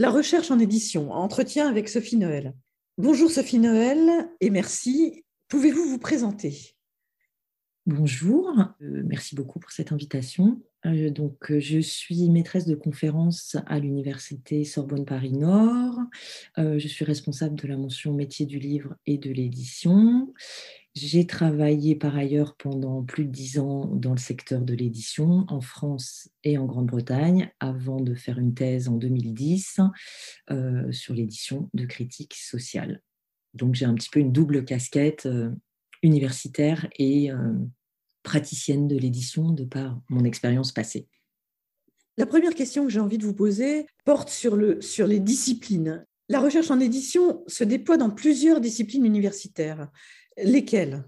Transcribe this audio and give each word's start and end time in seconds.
La 0.00 0.08
recherche 0.08 0.50
en 0.50 0.58
édition, 0.58 1.12
entretien 1.12 1.68
avec 1.68 1.86
Sophie 1.86 2.16
Noël. 2.16 2.54
Bonjour 2.96 3.30
Sophie 3.30 3.58
Noël 3.58 4.30
et 4.40 4.48
merci. 4.48 5.26
Pouvez-vous 5.48 5.84
vous 5.84 5.98
présenter? 5.98 6.74
Bonjour, 7.84 8.48
euh, 8.80 9.02
merci 9.04 9.34
beaucoup 9.34 9.58
pour 9.58 9.72
cette 9.72 9.92
invitation. 9.92 10.62
Euh, 10.86 11.10
donc, 11.10 11.50
euh, 11.50 11.60
je 11.60 11.80
suis 11.80 12.30
maîtresse 12.30 12.66
de 12.66 12.76
conférence 12.76 13.58
à 13.66 13.78
l'université 13.78 14.64
Sorbonne 14.64 15.04
Paris 15.04 15.32
Nord. 15.32 15.98
je 16.56 16.88
suis 16.88 17.04
responsable 17.04 17.56
de 17.56 17.68
la 17.68 17.76
mention 17.76 18.14
métier 18.14 18.46
du 18.46 18.58
livre 18.58 18.96
et 19.04 19.18
de 19.18 19.30
l'édition. 19.30 20.32
J'ai 21.02 21.26
travaillé 21.26 21.96
par 21.96 22.16
ailleurs 22.16 22.56
pendant 22.56 23.02
plus 23.02 23.24
de 23.24 23.30
dix 23.30 23.58
ans 23.58 23.86
dans 23.86 24.12
le 24.12 24.18
secteur 24.18 24.60
de 24.60 24.74
l'édition 24.74 25.46
en 25.48 25.60
France 25.60 26.28
et 26.44 26.58
en 26.58 26.66
Grande-Bretagne 26.66 27.50
avant 27.58 28.00
de 28.00 28.14
faire 28.14 28.38
une 28.38 28.52
thèse 28.54 28.88
en 28.88 28.96
2010 28.96 29.80
sur 30.90 31.14
l'édition 31.14 31.70
de 31.72 31.86
critiques 31.86 32.34
sociales. 32.34 33.00
Donc, 33.54 33.74
j'ai 33.74 33.86
un 33.86 33.94
petit 33.94 34.10
peu 34.10 34.20
une 34.20 34.32
double 34.32 34.64
casquette 34.64 35.26
universitaire 36.02 36.88
et 36.98 37.30
euh, 37.30 37.52
praticienne 38.22 38.88
de 38.88 38.96
l'édition 38.96 39.50
de 39.50 39.64
par 39.64 40.00
mon 40.08 40.24
expérience 40.24 40.72
passée. 40.72 41.08
La 42.16 42.26
première 42.26 42.54
question 42.54 42.84
que 42.84 42.90
j'ai 42.90 43.00
envie 43.00 43.18
de 43.18 43.24
vous 43.24 43.34
poser 43.34 43.86
porte 44.04 44.28
sur, 44.28 44.56
le, 44.56 44.80
sur 44.80 45.06
les 45.06 45.20
disciplines. 45.20 46.04
La 46.28 46.40
recherche 46.40 46.70
en 46.70 46.80
édition 46.80 47.42
se 47.46 47.64
déploie 47.64 47.96
dans 47.96 48.10
plusieurs 48.10 48.60
disciplines 48.60 49.04
universitaires. 49.04 49.88
Lesquelles 50.44 51.04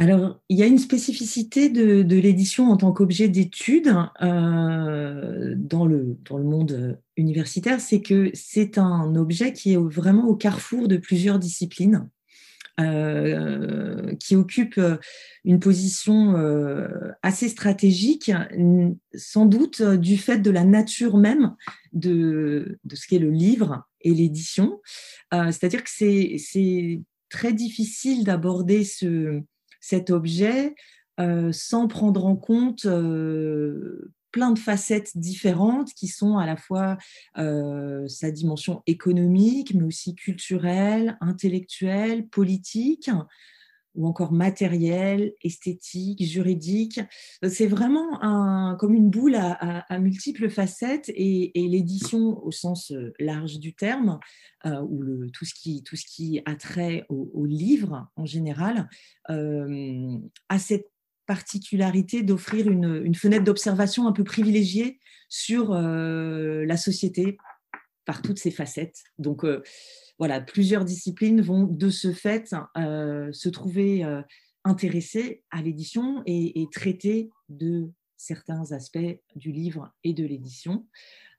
alors, 0.00 0.40
il 0.48 0.56
y 0.56 0.62
a 0.62 0.66
une 0.66 0.78
spécificité 0.78 1.68
de, 1.68 2.02
l'édition 2.16 2.70
en 2.70 2.76
tant 2.76 2.92
qu'objet 2.92 3.28
d'étude 3.28 3.92
euh, 4.22 5.54
dans, 5.56 5.86
le, 5.86 6.16
dans 6.24 6.38
le 6.38 6.44
monde 6.44 7.00
universitaire, 7.16 7.80
c'est 7.80 8.00
que 8.00 8.30
c'est 8.32 8.78
un 8.78 9.16
objet 9.16 9.52
qui 9.52 9.72
est 9.72 9.76
vraiment 9.76 10.28
au 10.28 10.36
carrefour 10.36 10.86
de 10.86 10.96
plusieurs 10.96 11.40
disciplines. 11.40 12.08
Euh, 12.80 14.14
qui 14.20 14.36
occupe 14.36 14.80
une 15.44 15.58
position 15.58 16.36
euh, 16.36 17.10
assez 17.22 17.48
stratégique, 17.48 18.30
sans 19.16 19.46
doute 19.46 19.82
du 19.82 20.16
fait 20.16 20.38
de 20.38 20.52
la 20.52 20.62
nature 20.62 21.16
même 21.16 21.56
de, 21.92 22.78
de 22.84 22.94
ce 22.94 23.08
qu'est 23.08 23.18
le 23.18 23.32
livre 23.32 23.82
et 24.00 24.14
l'édition. 24.14 24.80
C'est-à-dire 25.32 25.82
que 25.82 25.90
c'est 25.90 27.00
très 27.30 27.52
difficile 27.52 28.24
d'aborder 28.24 28.84
ce, 28.84 29.40
cet 29.80 30.10
objet 30.10 30.74
sans 31.50 31.88
prendre 31.88 32.26
en 32.26 32.36
compte 32.36 32.86
plein 34.32 34.52
de 34.52 34.58
facettes 34.58 35.16
différentes 35.16 35.92
qui 35.94 36.06
sont 36.08 36.38
à 36.38 36.46
la 36.46 36.56
fois 36.56 36.96
euh, 37.38 38.06
sa 38.08 38.30
dimension 38.30 38.82
économique, 38.86 39.74
mais 39.74 39.84
aussi 39.84 40.14
culturelle, 40.14 41.16
intellectuelle, 41.20 42.28
politique 42.28 43.10
ou 43.98 44.06
encore 44.06 44.32
matérielle, 44.32 45.34
esthétique, 45.42 46.24
juridique. 46.24 47.00
C'est 47.46 47.66
vraiment 47.66 48.22
un, 48.22 48.76
comme 48.76 48.94
une 48.94 49.10
boule 49.10 49.34
à, 49.34 49.98
multiples 49.98 50.48
facettes 50.48 51.10
et, 51.14 51.52
l'édition 51.54 52.42
au 52.44 52.50
sens 52.50 52.92
euh, 52.92 53.12
large 53.18 53.58
du 53.58 53.74
terme, 53.74 54.20
euh, 54.64 54.80
ou 54.88 55.02
le, 55.02 55.30
tout, 55.30 55.44
ce 55.44 55.52
qui, 55.52 55.82
tout 55.82 55.96
ce 55.96 56.06
qui 56.06 56.40
a 56.46 56.54
trait 56.54 57.04
au, 57.08 57.44
livre 57.44 58.08
en 58.16 58.24
général, 58.24 58.88
euh, 59.30 60.16
a 60.48 60.58
cette 60.58 60.90
particularité 61.28 62.22
d'offrir 62.22 62.70
une, 62.70 63.14
fenêtre 63.14 63.44
d'observation 63.44 64.08
un 64.08 64.12
peu 64.12 64.24
privilégiée 64.24 64.98
sur 65.28 65.72
euh, 65.72 66.64
la 66.64 66.78
société 66.78 67.36
par 68.08 68.22
toutes 68.22 68.38
ses 68.38 68.50
facettes. 68.50 69.04
Donc 69.18 69.44
euh, 69.44 69.62
voilà, 70.18 70.40
plusieurs 70.40 70.86
disciplines 70.86 71.42
vont 71.42 71.64
de 71.64 71.90
ce 71.90 72.14
fait 72.14 72.54
euh, 72.78 73.30
se 73.32 73.50
trouver 73.50 74.02
intéressées 74.64 75.42
à 75.50 75.60
l'édition 75.60 76.22
et, 76.24 76.66
traiter 76.72 77.28
de 77.50 77.90
certains 78.16 78.72
aspects 78.72 79.20
du 79.36 79.52
livre 79.52 79.92
et 80.04 80.14
de 80.14 80.24
l'édition. 80.24 80.86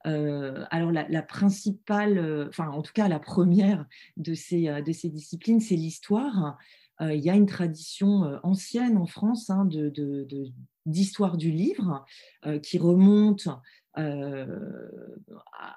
alors 0.05 0.91
la, 0.91 1.21
principale, 1.23 2.47
enfin 2.47 2.69
en 2.69 2.83
tout 2.83 2.93
cas 2.93 3.07
la 3.07 3.19
première 3.19 3.87
de 4.15 4.35
ces, 4.35 4.81
de 4.81 4.91
ces 4.91 5.09
disciplines, 5.09 5.59
c'est 5.59 5.75
l'histoire. 5.75 6.57
Euh, 7.01 7.13
il 7.13 7.23
y 7.23 7.29
a 7.29 7.35
une 7.35 7.45
tradition 7.45 8.25
euh, 8.25 8.37
ancienne 8.43 8.97
en 8.97 9.05
France 9.05 9.49
hein, 9.49 9.65
d'histoire 10.89 11.37
du 11.37 11.51
livre 11.51 12.05
euh, 12.45 12.59
qui 12.59 12.77
remonte 12.77 13.47
à 13.95 14.45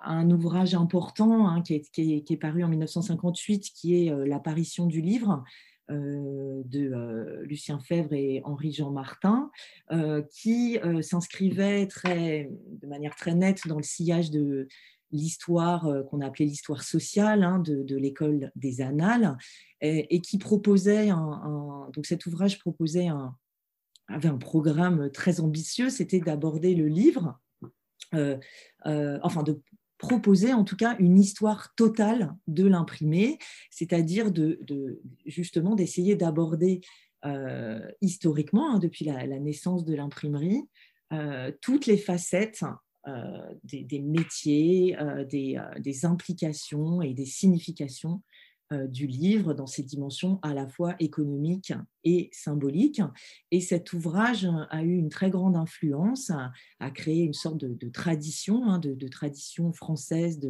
un 0.04 0.30
ouvrage 0.30 0.74
important 0.76 1.48
hein, 1.48 1.60
qui, 1.62 1.74
est, 1.74 2.36
paru 2.36 2.62
en 2.62 2.68
1958, 2.68 3.70
qui 3.74 4.06
est 4.06 4.26
l'apparition 4.26 4.86
du 4.86 5.00
livre 5.00 5.42
de 5.88 7.42
Lucien 7.42 7.80
Fèvre 7.80 8.12
et 8.12 8.40
Henri-Jean 8.44 8.92
Martin, 8.92 9.50
qui 10.30 10.78
s'inscrivait 11.00 11.88
de 12.04 12.86
manière 12.86 13.16
très 13.16 13.34
nette 13.34 13.66
dans 13.66 13.78
le 13.78 13.82
sillage 13.82 14.30
de, 14.30 14.68
l'histoire 15.12 15.86
euh, 15.86 16.02
qu'on 16.02 16.20
a 16.20 16.26
appelée 16.26 16.46
l'histoire 16.46 16.82
sociale 16.82 17.44
hein, 17.44 17.58
de, 17.60 17.96
l'école 17.96 18.50
des 18.56 18.80
annales, 18.80 19.36
et, 19.80 20.20
qui 20.20 20.38
proposait 20.38 21.10
un, 21.10 21.90
donc 21.92 22.06
cet 22.06 22.26
ouvrage 22.26 22.58
proposait 22.58 23.08
un, 23.08 23.36
avait 24.12 24.28
un 24.28 24.38
programme 24.38 25.10
très 25.10 25.40
ambitieux, 25.40 25.90
c'était 25.90 26.20
d'aborder 26.20 26.74
le 26.74 26.86
livre, 26.86 27.38
euh, 28.14 28.38
euh, 28.86 29.18
enfin 29.22 29.42
de 29.42 29.60
proposer 29.98 30.52
en 30.52 30.64
tout 30.64 30.76
cas 30.76 30.96
une 30.98 31.18
histoire 31.18 31.74
totale 31.74 32.34
de 32.48 32.66
l'imprimé, 32.66 33.38
c'est-à-dire 33.70 34.32
de, 34.32 34.58
justement 35.26 35.74
d'essayer 35.74 36.16
d'aborder 36.16 36.80
historiquement, 38.00 38.74
hein, 38.74 38.78
depuis 38.80 39.04
la, 39.04 39.24
naissance 39.38 39.84
de 39.84 39.94
l'imprimerie, 39.94 40.64
toutes 41.60 41.86
les 41.86 41.96
facettes 41.96 42.64
euh, 43.08 43.54
des, 43.64 43.98
métiers, 43.98 44.96
euh, 44.96 45.24
euh, 45.34 45.78
des, 45.80 46.04
implications 46.06 47.02
et 47.02 47.14
des 47.14 47.24
significations 47.24 48.22
du 48.88 49.06
livre 49.06 49.54
dans 49.54 49.66
ses 49.66 49.82
dimensions 49.82 50.38
à 50.42 50.54
la 50.54 50.66
fois 50.66 50.94
économiques 50.98 51.72
et 52.04 52.30
symboliques. 52.32 53.02
Et 53.50 53.60
cet 53.60 53.92
ouvrage 53.92 54.48
a 54.70 54.82
eu 54.82 54.96
une 54.96 55.08
très 55.08 55.30
grande 55.30 55.56
influence, 55.56 56.30
a, 56.78 56.90
créé 56.90 57.22
une 57.22 57.32
sorte 57.32 57.58
de, 57.58 57.88
tradition, 57.88 58.64
hein, 58.64 58.78
de, 58.78 59.08
tradition 59.08 59.72
française 59.72 60.40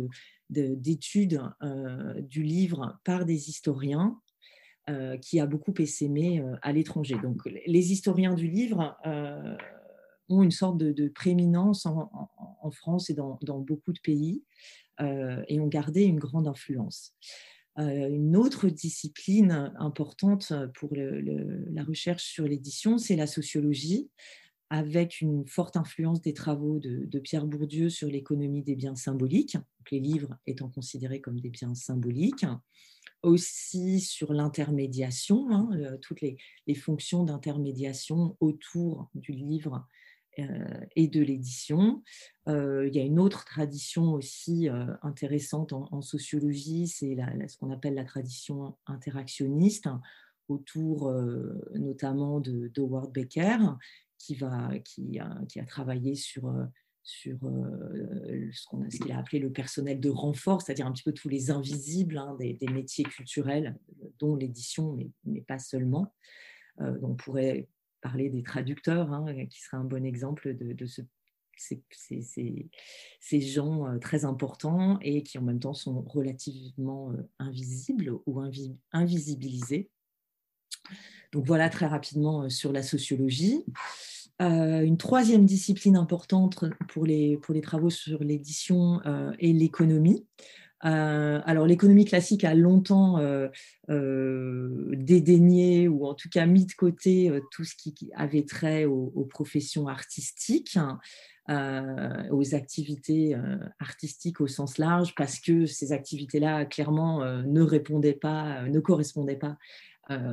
d'études 0.50 1.40
du 2.22 2.42
livre 2.42 3.00
par 3.04 3.24
des 3.24 3.48
historiens. 3.48 4.20
qui 5.20 5.40
a 5.40 5.46
beaucoup 5.46 5.74
essaimé 5.78 6.42
à 6.62 6.72
l'étranger. 6.72 7.16
Donc, 7.22 7.40
les 7.66 7.92
historiens 7.92 8.34
du 8.34 8.48
livre 8.48 8.96
ont 10.28 10.42
une 10.42 10.50
sorte 10.50 10.78
de, 10.78 11.08
prééminence 11.08 11.86
en, 11.86 12.70
France 12.70 13.10
et 13.10 13.14
dans, 13.14 13.38
beaucoup 13.58 13.92
de 13.92 14.00
pays 14.00 14.44
euh, 15.00 15.42
et 15.48 15.60
ont 15.60 15.68
gardé 15.68 16.04
une 16.04 16.18
grande 16.18 16.48
influence. 16.48 17.14
Euh, 17.78 18.08
une 18.08 18.36
autre 18.36 18.68
discipline 18.68 19.72
importante 19.78 20.52
pour 20.74 20.90
la 20.94 21.84
recherche 21.84 22.24
sur 22.24 22.44
l'édition, 22.44 22.98
c'est 22.98 23.16
la 23.16 23.26
sociologie, 23.26 24.10
avec 24.72 25.20
une 25.20 25.46
forte 25.46 25.76
influence 25.76 26.22
des 26.22 26.32
travaux 26.32 26.78
de, 26.78 27.18
Pierre 27.18 27.46
Bourdieu 27.46 27.90
sur 27.90 28.08
l'économie 28.08 28.62
des 28.62 28.74
biens 28.74 28.96
symboliques, 28.96 29.58
les 29.90 30.00
livres 30.00 30.38
étant 30.46 30.70
considérés 30.70 31.20
comme 31.20 31.40
des 31.40 31.50
biens 31.50 31.74
symboliques. 31.74 32.46
Aussi 33.22 34.00
sur 34.00 34.32
l'intermédiation, 34.32 35.50
hein, 35.50 35.68
euh, 35.74 35.98
toutes 36.00 36.22
les, 36.22 36.38
fonctions 36.74 37.22
d'intermédiation 37.22 38.36
autour 38.40 39.10
du 39.14 39.32
livre 39.32 39.74
euh, 39.74 40.01
et 40.36 41.08
de 41.08 41.22
l'édition. 41.22 42.02
Euh, 42.48 42.88
il 42.88 42.94
y 42.94 43.00
a 43.00 43.04
une 43.04 43.18
autre 43.18 43.44
tradition 43.44 44.12
aussi 44.12 44.68
euh, 44.68 44.86
intéressante 45.02 45.72
en, 45.72 46.02
sociologie, 46.02 46.88
c'est 46.88 47.16
ce 47.48 47.56
qu'on 47.58 47.70
appelle 47.70 47.94
la 47.94 48.04
tradition 48.04 48.76
interactionniste, 48.86 49.88
autour 50.48 51.12
notamment 51.74 52.40
de 52.40 52.68
d'Howard 52.68 53.12
Becker, 53.12 53.58
qui, 54.18 54.34
va, 54.34 54.70
qui, 54.80 55.18
a, 55.18 55.40
qui 55.48 55.60
a 55.60 55.64
travaillé 55.64 56.14
sur 56.14 56.52
sur 57.04 57.38
ce 57.40 58.96
qu'il 58.98 59.12
a 59.12 59.18
appelé 59.18 59.38
le 59.38 59.50
personnel 59.50 60.00
de 60.00 60.10
renfort, 60.10 60.62
c'est-à-dire 60.62 60.86
un 60.86 60.92
petit 60.92 61.02
peu 61.02 61.12
tous 61.12 61.28
les 61.28 61.50
invisibles 61.50 62.18
hein, 62.18 62.36
des, 62.38 62.58
métiers 62.68 63.04
culturels, 63.04 63.76
dont 64.18 64.36
l'édition, 64.36 64.96
mais, 65.24 65.40
pas 65.40 65.58
seulement. 65.58 66.12
on 66.78 67.14
pourrait 67.14 67.68
parler 68.02 68.28
des 68.28 68.42
traducteurs, 68.42 69.12
hein, 69.12 69.46
qui 69.46 69.60
serait 69.62 69.78
un 69.78 69.84
bon 69.84 70.04
exemple 70.04 70.54
de, 70.54 70.86
ce, 70.86 71.00
ces, 71.56 73.40
gens 73.40 73.86
euh, 73.86 73.98
très 73.98 74.24
importants 74.24 74.98
et 75.00 75.22
qui 75.22 75.38
en 75.38 75.42
même 75.42 75.60
temps 75.60 75.74
sont 75.74 76.02
relativement 76.02 77.12
euh, 77.12 77.28
invisibles 77.38 78.12
ou 78.26 78.42
invisibilisés. 78.92 79.90
Donc 81.32 81.46
voilà 81.46 81.70
très 81.70 81.86
rapidement 81.86 82.42
euh, 82.42 82.48
sur 82.48 82.72
la 82.72 82.82
sociologie. 82.82 83.64
une 84.40 84.96
troisième 84.96 85.46
discipline 85.46 85.96
importante 85.96 86.64
pour 86.88 87.06
les, 87.06 87.36
pour 87.38 87.54
les 87.54 87.60
travaux 87.60 87.90
sur 87.90 88.24
l'édition 88.24 89.00
est 89.38 89.52
l'économie. 89.52 90.26
Alors 90.82 91.66
l'économie 91.66 92.04
classique 92.04 92.44
a 92.44 92.54
longtemps 92.54 93.18
dédaigné 93.88 95.88
ou 95.88 96.06
en 96.06 96.14
tout 96.14 96.28
cas 96.28 96.46
mis 96.46 96.66
de 96.66 96.72
côté 96.72 97.32
tout 97.50 97.64
ce 97.64 97.74
qui 97.76 98.10
avait 98.16 98.44
trait 98.44 98.84
aux 98.84 99.26
professions 99.30 99.88
artistiques. 99.88 100.78
Euh, 101.50 102.22
aux 102.30 102.54
activités 102.54 103.34
euh, 103.34 103.56
artistiques 103.80 104.40
au 104.40 104.46
sens 104.46 104.78
large 104.78 105.12
parce 105.16 105.40
que 105.40 105.66
ces 105.66 105.90
activités-là 105.90 106.66
clairement 106.66 107.24
euh, 107.24 107.42
ne 107.42 107.62
répondaient 107.62 108.12
pas, 108.12 108.62
ne 108.68 108.78
correspondaient 108.78 109.34
pas 109.34 109.58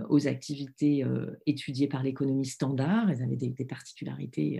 aux 0.09 0.27
activités 0.27 1.05
étudiées 1.45 1.87
par 1.87 2.03
l'économie 2.03 2.45
standard. 2.45 3.09
Elles 3.09 3.21
avaient 3.21 3.35
des, 3.35 3.65
particularités 3.65 4.59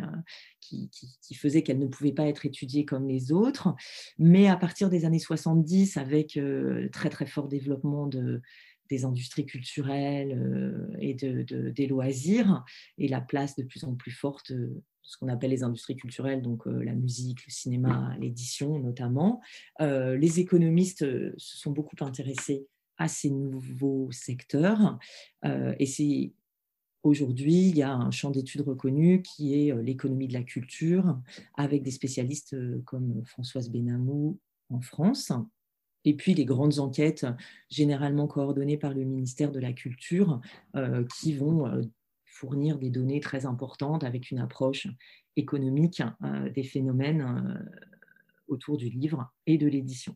qui, 0.62 0.90
qui, 0.90 1.34
faisaient 1.34 1.64
qu'elles 1.64 1.80
ne 1.80 1.88
pouvaient 1.88 2.14
pas 2.14 2.28
être 2.28 2.46
étudiées 2.46 2.86
comme 2.86 3.08
les 3.08 3.32
autres. 3.32 3.76
Mais 4.18 4.48
à 4.48 4.56
partir 4.56 4.90
des 4.90 5.06
années 5.06 5.20
70, 5.20 5.98
avec 5.98 6.36
le 6.36 6.90
très 6.92 7.10
très 7.10 7.26
fort 7.26 7.48
développement 7.48 8.08
de, 8.08 8.42
des 8.90 9.04
industries 9.04 9.46
culturelles 9.46 10.88
et 11.00 11.16
de, 11.16 11.72
des 11.72 11.88
loisirs 11.88 12.64
et 12.98 13.08
la 13.08 13.22
place 13.22 13.56
de 13.56 13.64
plus 13.64 13.84
en 13.84 13.96
plus 13.96 14.12
forte 14.12 14.54
ce 15.10 15.18
qu'on 15.18 15.28
appelle 15.28 15.50
les 15.50 15.64
industries 15.64 15.96
culturelles, 15.96 16.44
donc 16.44 16.68
euh, 16.68 16.84
la 16.84 16.94
musique, 16.94 17.44
le 17.48 17.52
cinéma, 17.52 18.16
l'édition 18.20 18.78
notamment. 18.78 19.42
Euh, 19.82 20.16
les 20.16 20.40
économistes 20.40 21.02
euh, 21.02 21.34
se 21.38 21.58
sont 21.58 21.72
beaucoup 21.72 21.96
intéressés 22.02 22.68
à 23.00 23.08
ces 23.08 23.32
nouveaux 23.32 24.12
secteurs 24.12 25.00
et 25.44 25.86
c'est 25.86 26.34
Aujourd'hui, 27.02 27.70
il 27.70 27.78
y 27.78 27.82
a 27.82 27.94
un 27.94 28.12
champ 28.12 28.30
d'études 28.30 28.60
reconnu 28.60 29.22
qui 29.22 29.54
est 29.54 29.74
l'économie 29.82 30.28
de 30.28 30.34
la 30.34 30.44
culture, 30.44 31.18
avec 31.56 31.82
des 31.82 31.92
spécialistes 31.92 32.58
comme 32.84 33.24
Françoise 33.24 33.70
Benamou 33.70 34.38
en 34.70 34.82
France, 34.82 35.32
et 36.04 36.14
puis 36.14 36.34
les 36.34 36.44
grandes 36.44 36.80
enquêtes, 36.80 37.26
généralement 37.70 38.28
coordonnées 38.28 38.78
par 38.78 38.94
le 38.94 39.06
ministère 39.06 39.54
de 39.54 39.62
la 39.62 39.72
Culture, 39.72 40.42
qui 41.16 41.34
vont 41.34 41.82
fournir 42.40 42.78
des 42.78 42.90
données 42.90 43.20
très 43.20 43.46
importantes 43.46 44.04
avec 44.04 44.32
une 44.32 44.40
approche 44.40 44.88
économique 45.36 46.02
euh, 46.24 46.50
des 46.50 46.64
phénomènes 46.64 47.22
euh, 47.22 47.80
autour 48.48 48.78
du 48.78 48.90
livre 48.90 49.32
et 49.46 49.58
de 49.58 49.68
l'édition. 49.68 50.16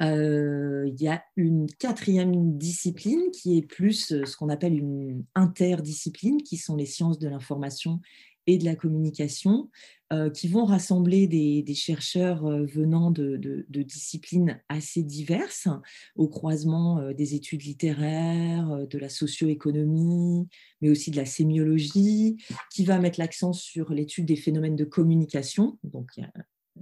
Euh, 0.00 0.88
il 0.88 1.00
y 1.00 1.08
a 1.08 1.22
une 1.36 1.66
quatrième 1.78 2.56
discipline 2.56 3.30
qui 3.32 3.58
est 3.58 3.62
plus 3.62 4.24
ce 4.24 4.36
qu'on 4.36 4.48
appelle 4.48 4.78
une 4.78 5.24
interdiscipline, 5.34 6.42
qui 6.42 6.56
sont 6.56 6.76
les 6.76 6.86
sciences 6.86 7.18
de 7.18 7.28
l'information 7.28 8.00
et 8.48 8.56
de 8.56 8.64
la 8.64 8.74
communication, 8.74 9.68
euh, 10.10 10.30
qui 10.30 10.48
vont 10.48 10.64
rassembler 10.64 11.26
des, 11.26 11.74
chercheurs 11.74 12.46
euh, 12.46 12.64
venant 12.64 13.10
de, 13.10 13.66
disciplines 13.68 14.58
assez 14.70 15.02
diverses, 15.02 15.68
au 16.16 16.28
croisement 16.28 16.98
euh, 16.98 17.12
des 17.12 17.34
études 17.34 17.64
littéraires, 17.64 18.86
de 18.88 18.98
la 18.98 19.10
socio-économie, 19.10 20.48
mais 20.80 20.88
aussi 20.88 21.10
de 21.10 21.16
la 21.16 21.26
sémiologie, 21.26 22.38
qui 22.72 22.86
va 22.86 22.98
mettre 22.98 23.20
l'accent 23.20 23.52
sur 23.52 23.92
l'étude 23.92 24.24
des 24.24 24.36
phénomènes 24.36 24.76
de 24.76 24.86
communication. 24.86 25.78
Donc, 25.84 26.12
il 26.16 26.22
y 26.22 26.24
a 26.24 26.32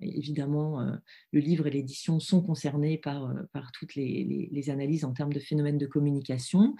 évidemment, 0.02 0.80
euh, 0.80 0.92
le 1.32 1.40
livre 1.40 1.66
et 1.66 1.70
l'édition 1.70 2.20
sont 2.20 2.42
concernés 2.42 2.98
par, 2.98 3.30
euh, 3.30 3.60
toutes 3.72 3.94
les, 3.94 4.70
analyses 4.70 5.04
en 5.04 5.12
termes 5.12 5.32
de 5.32 5.38
phénomènes 5.38 5.78
de 5.78 5.86
communication. 5.86 6.74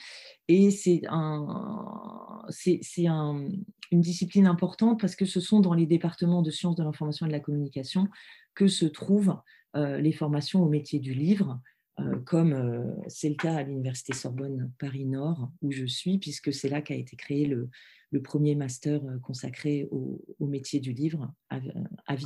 Et 0.48 0.70
c'est 0.70 1.02
un, 1.08 2.42
c'est, 2.48 3.06
un, 3.06 3.48
une 3.92 4.00
discipline 4.00 4.46
importante 4.46 5.00
parce 5.00 5.14
que 5.14 5.24
ce 5.24 5.40
sont 5.40 5.60
dans 5.60 5.74
les 5.74 5.86
départements 5.86 6.42
de 6.42 6.50
sciences 6.50 6.76
de 6.76 6.82
l'information 6.82 7.26
et 7.26 7.28
de 7.28 7.32
la 7.32 7.40
communication 7.40 8.08
que 8.54 8.66
se 8.66 8.86
trouvent 8.86 9.36
euh, 9.76 9.98
les 9.98 10.12
formations 10.12 10.62
au 10.62 10.68
métier 10.68 10.98
du 10.98 11.14
livre. 11.14 11.60
comme 12.26 12.52
c'est 13.08 13.30
le 13.30 13.36
cas 13.36 13.54
à 13.54 13.62
l'Université 13.62 14.12
Sorbonne 14.12 14.70
Paris-Nord, 14.78 15.50
où 15.62 15.72
je 15.72 15.86
suis, 15.86 16.18
puisque 16.18 16.52
c'est 16.52 16.68
là 16.68 16.82
qu'a 16.82 16.94
été 16.94 17.16
créé 17.16 17.46
le, 17.46 17.70
premier 18.22 18.54
master 18.54 19.00
consacré 19.22 19.88
au, 19.90 20.46
métier 20.46 20.80
du 20.80 20.92
livre 20.92 21.32
à, 21.48 21.60
à 22.06 22.16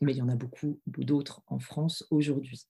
mais 0.00 0.12
il 0.12 0.18
y 0.18 0.22
en 0.22 0.28
a 0.28 0.36
beaucoup 0.36 0.80
d'autres 0.86 1.42
en 1.46 1.58
France 1.58 2.06
aujourd'hui. 2.10 2.66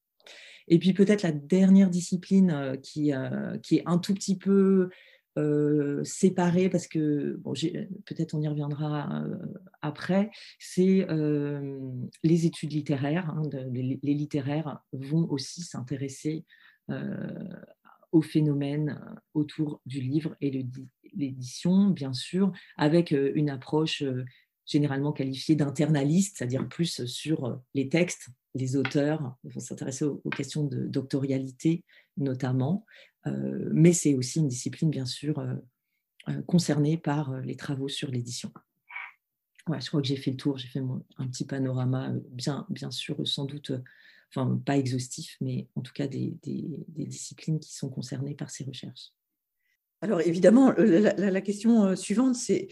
Et 0.68 0.78
puis 0.78 0.92
peut-être 0.92 1.22
la 1.22 1.32
dernière 1.32 1.90
discipline 1.90 2.50
euh, 2.50 2.76
qui, 2.76 3.12
euh, 3.12 3.58
qui 3.58 3.76
est 3.76 3.82
un 3.86 3.98
tout 3.98 4.14
petit 4.14 4.36
peu 4.36 4.90
euh, 5.38 6.02
séparée, 6.02 6.70
parce 6.70 6.86
que 6.86 7.36
bon, 7.40 7.52
peut-être 8.06 8.34
on 8.34 8.40
y 8.40 8.48
reviendra 8.48 9.22
après, 9.82 10.30
c'est 10.58 11.06
les 12.22 12.46
études 12.46 12.72
littéraires. 12.72 13.28
Hein, 13.30 13.42
les, 13.70 14.14
littéraires 14.14 14.80
vont 14.92 15.28
aussi 15.30 15.60
s'intéresser 15.60 16.46
aux 18.12 18.22
phénomènes 18.22 18.98
autour 19.34 19.82
du 19.84 20.00
livre 20.00 20.36
et 20.40 20.66
l'édition, 21.12 21.90
bien 21.90 22.14
sûr, 22.14 22.50
avec 22.78 23.10
une 23.10 23.50
approche 23.50 24.02
généralement 24.66 25.12
qualifiés 25.12 25.54
d'internalistes, 25.54 26.38
c'est-à-dire 26.38 26.68
plus 26.68 27.04
sur 27.06 27.46
euh, 27.46 27.56
les 27.74 27.88
textes, 27.88 28.28
les 28.54 28.76
auteurs, 28.76 29.36
il 29.44 29.52
faut 29.52 29.60
s'intéresser 29.60 30.04
aux, 30.04 30.30
questions 30.30 30.64
de 30.64 30.86
doctorialité 30.86 31.84
notamment, 32.16 32.84
euh, 33.26 33.70
mais 33.72 33.92
c'est 33.92 34.14
aussi 34.14 34.40
une 34.40 34.48
discipline 34.48 34.90
bien 34.90 35.06
sûr 35.06 35.38
euh, 35.38 36.42
concernée 36.46 36.96
par 36.96 37.40
les 37.40 37.56
travaux 37.56 37.88
sur 37.88 38.10
l'édition. 38.10 38.50
Ouais, 39.68 39.80
je 39.80 39.88
crois 39.88 40.00
que 40.00 40.06
j'ai 40.06 40.16
fait 40.16 40.30
le 40.30 40.36
tour, 40.36 40.58
j'ai 40.58 40.68
fait 40.68 40.80
un 41.18 41.26
petit 41.26 41.44
panorama, 41.44 42.12
bien, 42.30 42.66
bien 42.70 42.90
sûr, 42.90 43.26
sans 43.26 43.44
doute, 43.44 43.72
enfin 44.30 44.60
pas 44.64 44.76
exhaustif, 44.76 45.36
mais 45.40 45.68
en 45.74 45.82
tout 45.82 45.92
cas 45.92 46.06
des, 46.06 46.36
disciplines 46.86 47.60
qui 47.60 47.74
sont 47.74 47.90
concernées 47.90 48.34
par 48.34 48.50
ces 48.50 48.64
recherches. 48.64 49.12
Alors 50.00 50.20
évidemment, 50.20 50.72
la, 50.72 51.40
question 51.40 51.94
suivante, 51.96 52.36
c'est 52.36 52.68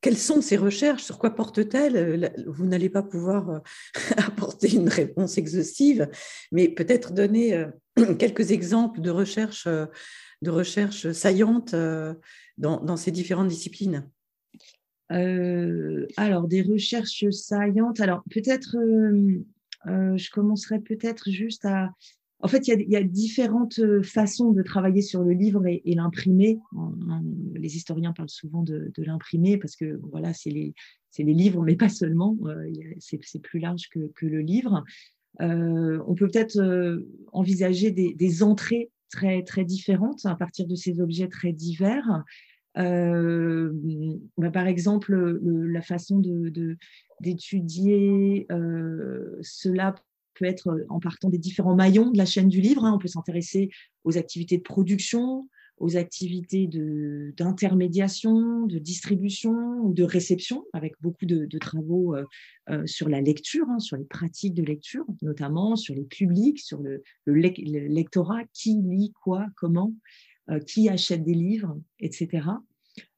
quelles 0.00 0.16
sont 0.16 0.40
ces 0.40 0.56
recherches? 0.56 1.02
Sur 1.02 1.18
quoi 1.18 1.34
portent-elles 1.34 1.96
euh, 1.96 2.28
Vous 2.46 2.66
n'allez 2.66 2.88
pas 2.88 3.02
pouvoir 3.02 3.50
euh, 3.50 3.58
apporter 4.16 4.74
une 4.74 4.88
réponse 4.88 5.38
exhaustive, 5.38 6.08
mais 6.52 6.68
peut-être 6.68 7.12
donner 7.12 7.54
euh, 7.54 7.66
quelques 8.18 8.52
exemples 8.52 9.00
de 9.00 9.10
recherches, 9.10 9.66
de 9.66 10.50
recherches 10.50 11.10
saillantes 11.12 11.74
dans, 12.58 12.96
ces 12.96 13.10
différentes 13.10 13.48
disciplines? 13.48 14.08
alors, 15.10 16.46
des 16.48 16.62
recherches 16.62 17.30
saillantes. 17.30 17.98
Alors, 18.00 18.22
peut-être, 18.30 18.76
je 19.86 20.30
commencerai 20.30 20.80
peut-être 20.80 21.30
juste 21.30 21.64
à, 21.64 21.90
en 22.40 22.46
fait, 22.46 22.68
il 22.68 22.88
y, 22.88 22.96
a, 22.96 23.02
différentes 23.02 23.80
euh, 23.80 24.00
façons 24.00 24.52
de 24.52 24.62
travailler 24.62 25.02
sur 25.02 25.24
le 25.24 25.32
livre 25.32 25.66
et, 25.66 25.82
l'imprimer. 25.86 26.60
Les 27.54 27.76
historiens 27.76 28.12
parlent 28.12 28.28
souvent 28.28 28.62
de, 28.62 28.92
l'imprimer 28.98 29.58
parce 29.58 29.74
que 29.74 29.98
voilà, 30.12 30.32
c'est 30.32 30.50
les, 30.50 30.74
livres, 31.18 31.64
mais 31.64 31.74
pas 31.74 31.88
seulement. 31.88 32.36
Euh, 32.44 32.70
c'est 33.00 33.42
plus 33.42 33.58
large 33.58 33.88
que, 33.90 34.26
le 34.26 34.40
livre. 34.40 34.84
Euh, 35.40 36.00
on 36.06 36.14
peut 36.14 36.28
peut-être 36.28 36.60
envisager 37.32 37.90
des, 37.90 38.42
entrées 38.44 38.92
très, 39.10 39.42
très 39.42 39.64
différentes 39.64 40.24
à 40.24 40.36
partir 40.36 40.68
de 40.68 40.76
ces 40.76 41.00
objets 41.00 41.28
très 41.28 41.52
divers. 41.52 42.22
Bah, 42.76 44.50
par 44.52 44.68
exemple, 44.68 45.40
la 45.42 45.82
façon 45.82 46.22
d'étudier 47.20 48.46
cela 49.42 49.96
peut 50.38 50.46
être 50.46 50.68
euh, 50.68 50.84
en 50.88 51.00
partant 51.00 51.28
des 51.28 51.38
différents 51.38 51.74
maillons 51.74 52.10
de 52.10 52.18
la 52.18 52.26
chaîne 52.26 52.48
du 52.48 52.60
livre. 52.60 52.84
Hein. 52.84 52.92
On 52.94 52.98
peut 52.98 53.08
s'intéresser 53.08 53.70
aux 54.04 54.16
activités 54.16 54.58
de 54.58 54.62
production, 54.62 55.48
aux 55.78 55.96
activités 55.96 56.68
d'intermédiation, 57.36 58.66
de, 58.66 58.78
distribution 58.78 59.52
ou 59.82 59.92
de 59.92 60.02
réception, 60.02 60.64
avec 60.72 60.94
beaucoup 61.00 61.26
de, 61.26 61.58
travaux 61.58 62.16
euh, 62.16 62.24
euh, 62.70 62.86
sur 62.86 63.08
la 63.08 63.20
lecture, 63.20 63.68
hein, 63.68 63.78
sur 63.78 63.96
les 63.96 64.04
pratiques 64.04 64.54
de 64.54 64.62
lecture, 64.62 65.04
notamment 65.22 65.76
sur 65.76 65.94
les 65.94 66.04
publics, 66.04 66.58
sur 66.58 66.80
le, 66.80 67.02
lectorat, 67.26 68.42
qui 68.52 68.74
lit 68.74 69.12
quoi, 69.22 69.46
comment, 69.56 69.94
qui 70.66 70.88
achète 70.88 71.24
des 71.24 71.34
livres, 71.34 71.78
etc. 72.00 72.48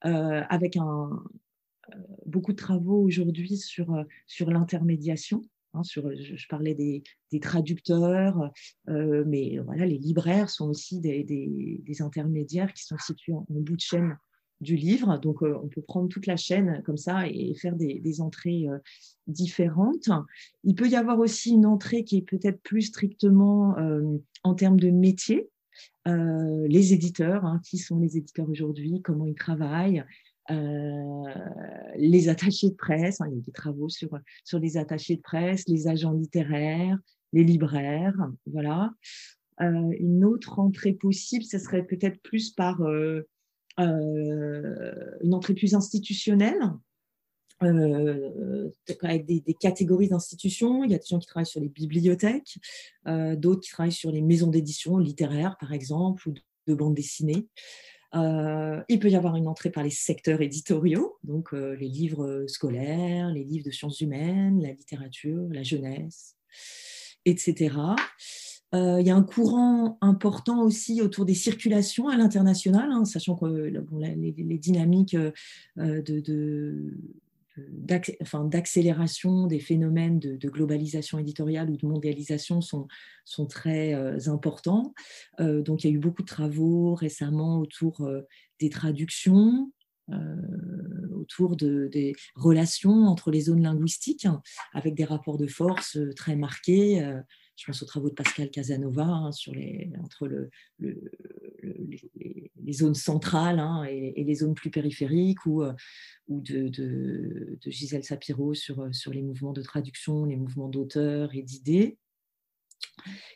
avec 0.01 0.77
un, 0.77 1.11
beaucoup 2.27 2.51
de 2.51 2.57
travaux 2.57 3.01
aujourd'hui 3.01 3.57
sur, 3.57 4.05
sur 4.27 4.51
l'intermédiation 4.51 5.45
Hein, 5.73 5.85
sur, 5.85 6.11
je, 6.17 6.47
parlais 6.49 6.75
des, 6.75 7.03
traducteurs, 7.41 8.51
euh, 8.89 9.25
mais 9.27 9.59
voilà, 9.59 9.87
les 9.87 9.99
libraires 9.99 10.51
sont 10.51 10.69
aussi 10.69 10.99
des, 11.01 11.83
intermédiaires 12.01 12.73
qui 12.73 12.85
sont 12.85 12.99
situés 12.99 13.33
en, 13.33 13.47
bout 13.49 13.77
de 13.77 13.81
chaîne 13.81 14.17
du 14.61 14.75
livre. 14.75 15.17
Donc, 15.19 15.43
euh, 15.43 15.57
on 15.63 15.69
peut 15.69 15.83
prendre 15.83 16.09
toute 16.09 16.27
la 16.27 16.37
chaîne 16.37 16.83
comme 16.85 16.97
ça 16.97 17.29
et 17.29 17.55
faire 17.55 17.77
des, 17.77 18.21
entrées 18.21 18.67
euh, 18.69 18.79
différentes. 19.29 20.11
Il 20.65 20.75
peut 20.75 20.89
y 20.89 20.97
avoir 20.97 21.21
aussi 21.21 21.53
une 21.53 21.67
entrée 21.67 22.03
qui 22.03 22.17
est 22.19 22.29
peut-être 22.29 22.61
plus 22.63 22.83
strictement 22.83 23.77
en 24.43 24.55
termes 24.55 24.81
de 24.81 24.91
métier. 24.91 25.51
les 26.07 26.93
éditeurs, 26.93 27.45
hein, 27.45 27.61
qui 27.65 27.79
sont 27.79 28.01
les 28.01 28.17
éditeurs 28.17 28.51
aujourd'hui, 28.51 29.01
comment 29.03 29.27
ils 29.27 29.37
travaillent, 29.37 30.05
les 30.49 32.29
attachés 32.29 32.71
de 32.71 32.75
presse, 32.75 33.21
hein, 33.21 33.27
il 33.31 33.37
y 33.37 33.39
a 33.39 33.43
des 33.43 33.53
travaux 33.53 33.89
sur, 33.89 34.09
sur 34.45 34.59
les 34.59 34.77
attachés 34.77 35.17
de 35.17 35.23
presse, 35.23 35.69
les 35.69 35.87
agents 35.87 36.13
littéraires, 36.13 36.99
les 37.33 37.45
libraires, 37.45 38.17
voilà. 38.47 38.93
une 39.61 40.25
autre 40.25 40.59
entrée 40.59 40.95
possible, 40.95 41.45
ce 41.45 41.59
serait 41.59 41.85
peut-être 41.85 42.21
plus 42.23 42.51
par 42.51 42.81
une 43.79 45.35
entrée 45.35 45.55
plus 45.55 45.75
institutionnelle, 45.75 46.61
euh, 47.63 48.71
avec 49.03 49.27
des, 49.27 49.43
catégories 49.61 50.09
d'institutions. 50.09 50.83
Il 50.83 50.91
y 50.91 50.95
a 50.95 50.99
des 50.99 51.07
gens 51.07 51.19
qui 51.19 51.27
travaillent 51.27 51.45
sur 51.45 51.61
les 51.61 51.69
bibliothèques, 51.69 52.59
euh, 53.07 53.37
d'autres 53.37 53.61
qui 53.61 53.71
travaillent 53.71 53.93
sur 53.93 54.11
les 54.11 54.23
maisons 54.23 54.47
d'édition 54.47 54.97
littéraires, 54.97 55.59
par 55.61 55.75
exemple, 55.75 56.27
ou 56.29 56.33
de, 56.33 56.41
de 56.69 56.75
bande 56.75 56.95
dessinée. 56.95 57.49
Euh, 58.15 58.83
il 58.89 58.99
peut 58.99 59.09
y 59.09 59.17
avoir 59.17 59.37
une 59.37 59.47
entrée 59.47 59.71
par 59.71 59.85
les 59.85 59.91
secteurs 59.91 60.41
éditoriaux, 60.41 61.19
donc 61.23 61.53
les 61.53 61.89
livres 61.89 62.45
scolaires, 62.49 63.31
les 63.31 63.45
livres 63.45 63.65
de 63.65 63.71
sciences 63.71 64.01
humaines, 64.01 64.61
la 64.61 64.73
littérature, 64.73 65.47
la 65.51 65.63
jeunesse, 65.63 66.37
etc. 67.25 67.77
il 68.73 69.07
y 69.07 69.11
a 69.11 69.17
un 69.17 69.23
courant 69.23 69.99
important 70.01 70.63
aussi 70.63 71.03
autour 71.03 71.25
des 71.25 71.35
circulations 71.35 72.09
à 72.09 72.17
l'international, 72.17 72.91
hein, 72.91 73.05
sachant 73.05 73.37
que 73.37 73.47
les, 73.47 74.59
dynamiques 74.59 75.17
de 75.77 76.21
d'accélération 77.57 79.47
des 79.47 79.61
phénomènes 79.61 80.19
de, 80.19 80.49
globalisation 80.49 81.19
éditoriale 81.19 81.71
ou 81.71 81.77
de 81.77 81.87
mondialisation 81.87 82.61
sont, 82.61 82.89
sont 83.25 83.47
très 83.47 83.95
euh, 83.95 84.19
importants. 84.27 84.95
Euh, 85.41 85.63
donc, 85.63 85.85
il 85.85 85.91
y 85.91 85.93
a 85.93 85.97
eu 85.97 85.99
beaucoup 85.99 86.23
de 86.23 86.29
travaux 86.29 86.95
récemment 86.95 87.59
autour 87.61 88.03
euh, 88.03 88.23
des 88.61 88.71
traductions, 88.71 89.73
autour 91.15 91.55
de, 91.55 91.87
des 91.87 92.15
relations 92.35 93.07
entre 93.07 93.31
les 93.31 93.43
zones 93.43 93.63
linguistiques, 93.63 94.27
avec 94.75 94.97
des 94.97 95.05
rapports 95.05 95.39
de 95.39 95.47
force 95.47 95.99
très 96.17 96.35
marqués 96.35 97.01
je 97.61 97.67
pense 97.67 97.83
aux 97.83 97.87
travaux 97.87 98.09
de 98.09 98.15
Pascal 98.15 98.51
Casanova 98.51 99.05
hein, 99.05 99.33
sur 99.33 99.55
les, 99.55 99.93
entre 100.03 100.27
le, 100.27 100.51
les, 100.79 102.50
zones 102.73 102.95
centrales 102.95 103.59
hein, 103.59 103.85
et, 103.85 104.25
les 104.25 104.35
zones 104.35 104.55
plus 104.55 104.71
périphériques, 104.71 105.45
ou, 105.47 105.63
euh, 105.63 105.73
ou 106.29 106.41
de, 106.41 106.69
de, 106.69 107.59
Gisèle 107.67 108.05
Sapiro 108.05 108.55
sur, 108.55 108.81
euh, 108.81 108.93
sur 108.93 109.13
les 109.13 109.23
mouvements 109.23 109.53
de 109.53 109.63
traduction, 109.63 110.25
les 110.25 110.37
mouvements 110.37 110.69
d'auteurs 110.69 111.35
et 111.35 111.43
d'idées. 111.43 111.99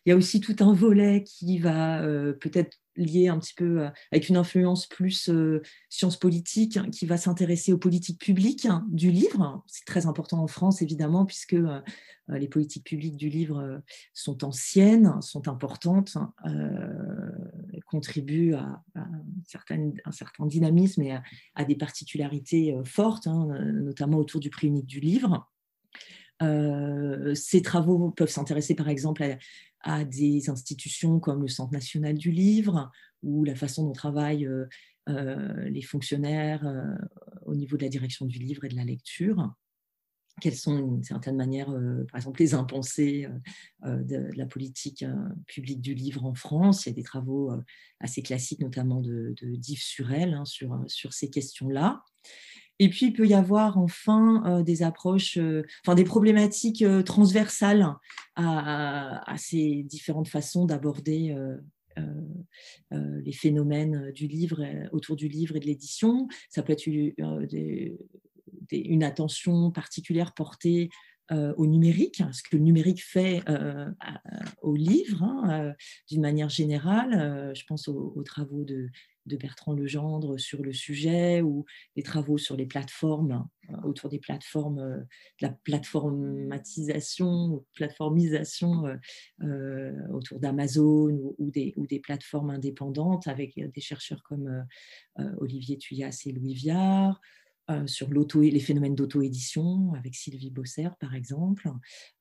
Il 0.05 0.11
y 0.11 0.13
a 0.13 0.17
aussi 0.17 0.41
tout 0.41 0.57
un 0.61 0.73
volet 0.73 1.23
qui 1.23 1.59
va 1.59 2.03
euh, 2.03 2.33
peut-être 2.33 2.79
lié 2.97 3.29
un 3.29 3.39
petit 3.39 3.55
peu 3.55 3.87
avec 4.13 4.29
une 4.29 4.37
influence 4.37 4.87
plus 4.87 5.31
sciences 5.89 6.19
politiques 6.19 6.79
qui 6.93 7.07
va 7.07 7.17
s'intéresser 7.17 7.73
aux 7.73 7.79
politiques 7.79 8.21
publiques 8.21 8.69
du 8.89 9.11
livre. 9.11 9.65
C'est 9.67 9.85
très 9.85 10.07
important 10.07 10.43
en 10.43 10.47
France, 10.47 10.81
évidemment, 10.81 11.27
puisque 11.27 11.57
les 12.29 12.49
politiques 12.49 12.85
publiques 12.85 13.17
du 13.17 13.29
livre 13.29 13.83
sont 14.13 14.45
anciennes, 14.45 15.21
sont 15.23 15.49
importantes, 15.49 16.17
contribuent 17.85 18.55
à, 18.55 18.83
un, 18.95 19.23
certain, 19.47 20.47
dynamisme 20.47 21.03
et 21.03 21.19
à, 21.55 21.65
des 21.65 21.77
particularités 21.77 22.77
fortes, 22.85 23.27
hein, 23.27 23.49
notamment 23.73 24.19
autour 24.19 24.41
du 24.41 24.51
prix 24.51 24.69
unique 24.69 24.87
du 24.87 25.01
livre. 25.01 25.51
ces 26.41 27.63
travaux 27.63 28.11
peuvent 28.11 28.31
s'intéresser 28.31 28.75
par 28.75 28.89
exemple 28.89 29.25
à, 29.81 30.05
des 30.05 30.51
institutions 30.51 31.21
comme 31.21 31.43
le 31.43 31.49
Centre 31.49 31.73
national 31.73 32.17
du 32.17 32.31
livre 32.31 32.91
ou 33.25 33.45
la 33.45 33.57
façon 33.57 33.85
dont 33.85 33.93
travaillent 33.93 34.47
euh, 34.47 34.67
euh, 35.09 35.69
les 35.69 35.83
fonctionnaires 35.83 36.67
euh, 36.67 36.95
au 37.47 37.55
niveau 37.55 37.77
de 37.77 37.83
la 37.83 37.89
direction 37.89 38.27
du 38.27 38.39
livre 38.39 38.65
et 38.65 38.69
de 38.69 38.77
la 38.77 38.85
lecture. 38.85 39.53
Quelles 40.41 40.57
sont, 40.57 40.79
d'une 40.79 41.05
certaine 41.05 41.37
manière, 41.37 41.67
par 41.67 42.17
exemple, 42.17 42.41
les 42.41 42.55
impensés 42.55 43.29
de, 43.85 44.31
la 44.37 44.47
politique 44.47 45.05
publique 45.47 45.81
du 45.81 45.95
livre 45.95 46.25
en 46.25 46.35
France 46.35 46.87
Il 46.87 46.89
y 46.89 46.93
a 46.93 46.97
des 46.97 47.05
travaux 47.05 47.53
assez 48.01 48.23
classiques, 48.23 48.61
notamment 48.61 49.01
de, 49.01 49.35
de 49.41 49.57
Surel, 49.77 50.35
hein, 50.35 50.45
sur, 50.45 51.13
ces 51.13 51.31
questions-là. 51.31 52.03
Et 52.81 52.89
puis, 52.89 53.07
il 53.07 53.13
peut 53.13 53.27
y 53.27 53.35
avoir 53.35 53.79
enfin 53.79 54.43
euh, 54.47 54.63
des 54.63 54.83
approches, 54.83 55.39
euh, 55.39 55.63
enfin 55.85 55.95
des 55.95 56.05
problématiques 56.05 56.83
euh, 56.83 57.03
transversales 57.03 57.95
à, 58.35 59.35
ces 59.37 59.85
différentes 59.85 60.29
façons 60.29 60.65
d'aborder 60.65 61.37
les 62.91 63.33
phénomènes 63.33 64.11
du 64.11 64.27
livre, 64.27 64.61
autour 64.91 65.15
du 65.15 65.29
livre 65.29 65.55
et 65.55 65.61
de 65.61 65.67
l'édition. 65.67 66.27
Ça 66.49 66.65
peut 66.65 66.73
être 66.73 66.89
une 68.73 69.03
attention 69.03 69.71
particulière 69.71 70.35
portée 70.35 70.91
au 71.31 71.67
numérique, 71.67 72.23
ce 72.33 72.43
que 72.43 72.57
le 72.57 72.63
numérique 72.63 73.03
fait 73.03 73.43
au 74.61 74.77
livre, 74.77 75.23
hein, 75.23 75.73
d'une 76.11 76.21
manière 76.21 76.51
générale. 76.51 77.53
je 77.55 77.63
pense 77.67 77.89
aux 77.89 78.23
travaux 78.25 78.65
de 78.65 78.91
Bertrand 79.37 79.75
Legendre 79.75 80.39
sur 80.39 80.63
le 80.63 80.73
sujet 80.73 81.43
ou 81.43 81.65
des 81.97 82.03
travaux 82.03 82.39
sur 82.39 82.57
les 82.57 82.67
plateformes, 82.67 83.47
euh, 83.71 83.77
autour 83.83 84.11
des 84.11 84.19
plateformes, 84.19 84.79
euh, 84.79 84.99
de 84.99 85.47
la 85.47 85.51
plateformatisation, 85.51 87.65
plateformisation 87.75 88.85
euh, 89.43 89.93
autour 90.13 90.41
d'Amazon 90.41 91.35
ou, 91.39 91.51
des, 91.51 91.73
ou 91.77 91.87
des 91.87 92.01
plateformes 92.01 92.51
indépendantes 92.51 93.29
avec 93.29 93.59
des 93.59 93.81
chercheurs 93.81 94.23
comme 94.23 94.67
Olivier 95.39 95.79
Tuyas 95.79 96.25
et 96.27 96.33
Louis 96.33 96.53
Viard. 96.55 97.21
Sur 97.87 98.11
les 98.11 98.61
phénomènes 98.61 98.95
d'auto-édition 98.95 99.95
avec 99.95 100.15
Sylvie 100.15 100.51
Bosser, 100.51 100.91
par 101.01 101.15
exemple, 101.15 101.71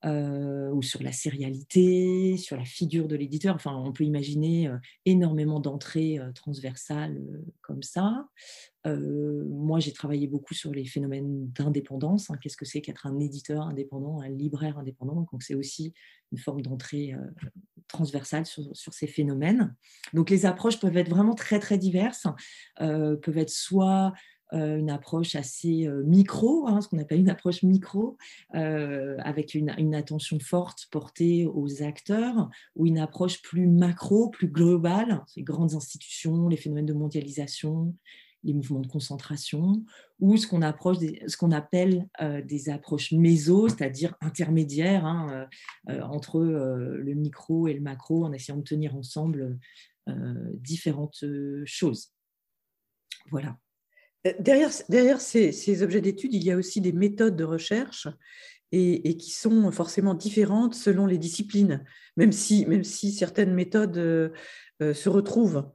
ou 0.05 0.81
sur 0.81 1.03
la 1.03 1.11
sérialité, 1.11 2.37
sur 2.37 2.55
la 2.55 2.63
figure 2.63 3.09
de 3.09 3.17
l'éditeur. 3.17 3.55
Enfin, 3.55 3.75
on 3.75 3.91
peut 3.91 4.05
imaginer 4.05 4.71
énormément 5.05 5.59
d'entrées 5.59 6.17
transversales 6.33 7.21
comme 7.61 7.83
ça. 7.83 8.25
moi, 8.85 9.81
j'ai 9.81 9.91
travaillé 9.91 10.27
beaucoup 10.27 10.53
sur 10.53 10.71
les 10.71 10.85
phénomènes 10.85 11.51
d'indépendance. 11.51 12.29
Hein. 12.29 12.37
Qu'est-ce 12.41 12.57
que 12.57 12.65
c'est 12.65 12.79
qu'être 12.79 13.05
un 13.05 13.19
éditeur 13.19 13.63
indépendant, 13.63 14.21
un 14.21 14.29
libraire 14.29 14.77
indépendant? 14.77 15.27
Donc, 15.29 15.43
c'est 15.43 15.55
aussi 15.55 15.93
une 16.31 16.37
forme 16.37 16.61
d'entrée 16.61 17.13
transversale 17.89 18.45
sur, 18.45 18.63
sur, 18.75 18.93
ces 18.93 19.07
phénomènes. 19.07 19.75
Donc, 20.13 20.29
les 20.29 20.45
approches 20.45 20.79
peuvent 20.79 20.97
être 20.97 21.09
vraiment 21.09 21.35
très, 21.35 21.59
très 21.59 21.77
diverses. 21.77 22.27
peuvent 22.77 23.37
être 23.37 23.49
soit 23.49 24.13
une 24.51 24.89
approche 24.89 25.35
assez 25.35 25.87
euh, 25.87 26.03
micro, 26.03 26.67
hein, 26.67 26.81
ce 26.81 26.87
qu'on 26.87 26.99
appelle 26.99 27.19
une 27.19 27.29
approche 27.29 27.63
micro, 27.63 28.17
euh, 28.55 29.17
avec 29.23 29.55
une, 29.55 29.95
attention 29.95 30.39
forte 30.39 30.87
portée 30.91 31.47
aux 31.47 31.81
acteurs, 31.81 32.49
ou 32.75 32.85
une 32.85 32.99
approche 32.99 33.41
plus 33.41 33.67
macro, 33.67 34.29
plus 34.29 34.47
globale, 34.47 35.23
les 35.35 35.43
grandes 35.43 35.73
institutions, 35.73 36.47
les 36.47 36.57
phénomènes 36.57 36.85
de 36.85 36.93
mondialisation, 36.93 37.95
les 38.43 38.53
mouvements 38.53 38.81
de 38.81 38.87
concentration, 38.87 39.83
ou 40.19 40.37
ce 40.37 40.47
qu'on 40.47 41.51
appelle 41.51 42.09
des 42.45 42.69
approches 42.69 43.13
méso, 43.13 43.69
c'est-à-dire 43.69 44.15
intermédiaires 44.19 45.05
hein, 45.05 45.47
entre 45.87 46.41
le 46.41 47.13
micro 47.13 47.69
et 47.69 47.73
le 47.73 47.79
macro, 47.79 48.25
en 48.25 48.33
essayant 48.33 48.57
de 48.57 48.63
tenir 48.63 48.95
ensemble 48.97 49.57
différentes 50.59 51.23
choses. 51.63 52.11
Voilà. 53.31 53.57
Euh, 54.27 54.33
derrière, 54.39 55.21
ces, 55.21 55.83
objets 55.83 56.01
d'étude, 56.01 56.33
il 56.33 56.43
y 56.43 56.51
a 56.51 56.57
aussi 56.57 56.81
des 56.81 56.93
méthodes 56.93 57.35
de 57.35 57.43
recherche 57.43 58.07
et, 58.71 59.17
qui 59.17 59.31
sont 59.31 59.71
forcément 59.71 60.15
différentes 60.15 60.73
selon 60.73 61.05
les 61.05 61.17
disciplines, 61.17 61.83
même 62.17 62.31
si, 62.31 62.65
même 62.65 62.83
si 62.83 63.11
certaines 63.11 63.53
méthodes 63.53 63.97
euh, 63.97 64.29
euh, 64.81 64.93
se 64.93 65.09
retrouvent. 65.09 65.69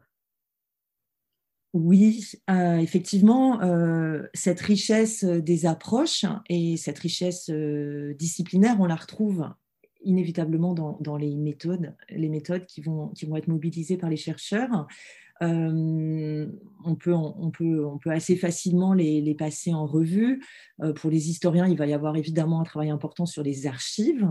Oui, 1.74 2.32
effectivement, 2.48 3.60
cette 4.32 4.58
richesse 4.58 5.22
des 5.22 5.66
approches 5.66 6.24
et 6.48 6.78
cette 6.78 6.98
richesse 6.98 7.50
disciplinaire, 7.50 8.78
on 8.80 8.86
la 8.86 8.96
retrouve 8.96 9.46
inévitablement 10.02 10.74
dans, 10.74 11.16
les 11.16 11.34
méthodes, 11.36 11.94
les 12.08 12.28
méthodes 12.28 12.66
qui 12.66 12.80
vont, 12.80 13.08
qui 13.08 13.26
vont 13.26 13.36
être 13.36 13.48
mobilisées 13.48 13.96
par 13.96 14.10
les 14.10 14.16
chercheurs. 14.16 14.86
Euh, 15.42 16.46
on, 16.84 16.94
peut, 16.96 17.12
on, 17.12 17.50
peut, 17.50 17.84
on 17.84 17.98
peut 17.98 18.10
assez 18.10 18.36
facilement 18.36 18.92
les, 18.92 19.34
passer 19.34 19.72
en 19.72 19.86
revue. 19.86 20.42
Euh, 20.82 20.92
pour 20.92 21.10
les 21.10 21.30
historiens, 21.30 21.66
il 21.66 21.76
va 21.76 21.86
y 21.86 21.92
avoir 21.92 22.16
évidemment 22.16 22.60
un 22.60 22.64
travail 22.64 22.90
important 22.90 23.26
sur 23.26 23.42
les 23.42 23.66
archives. 23.66 24.28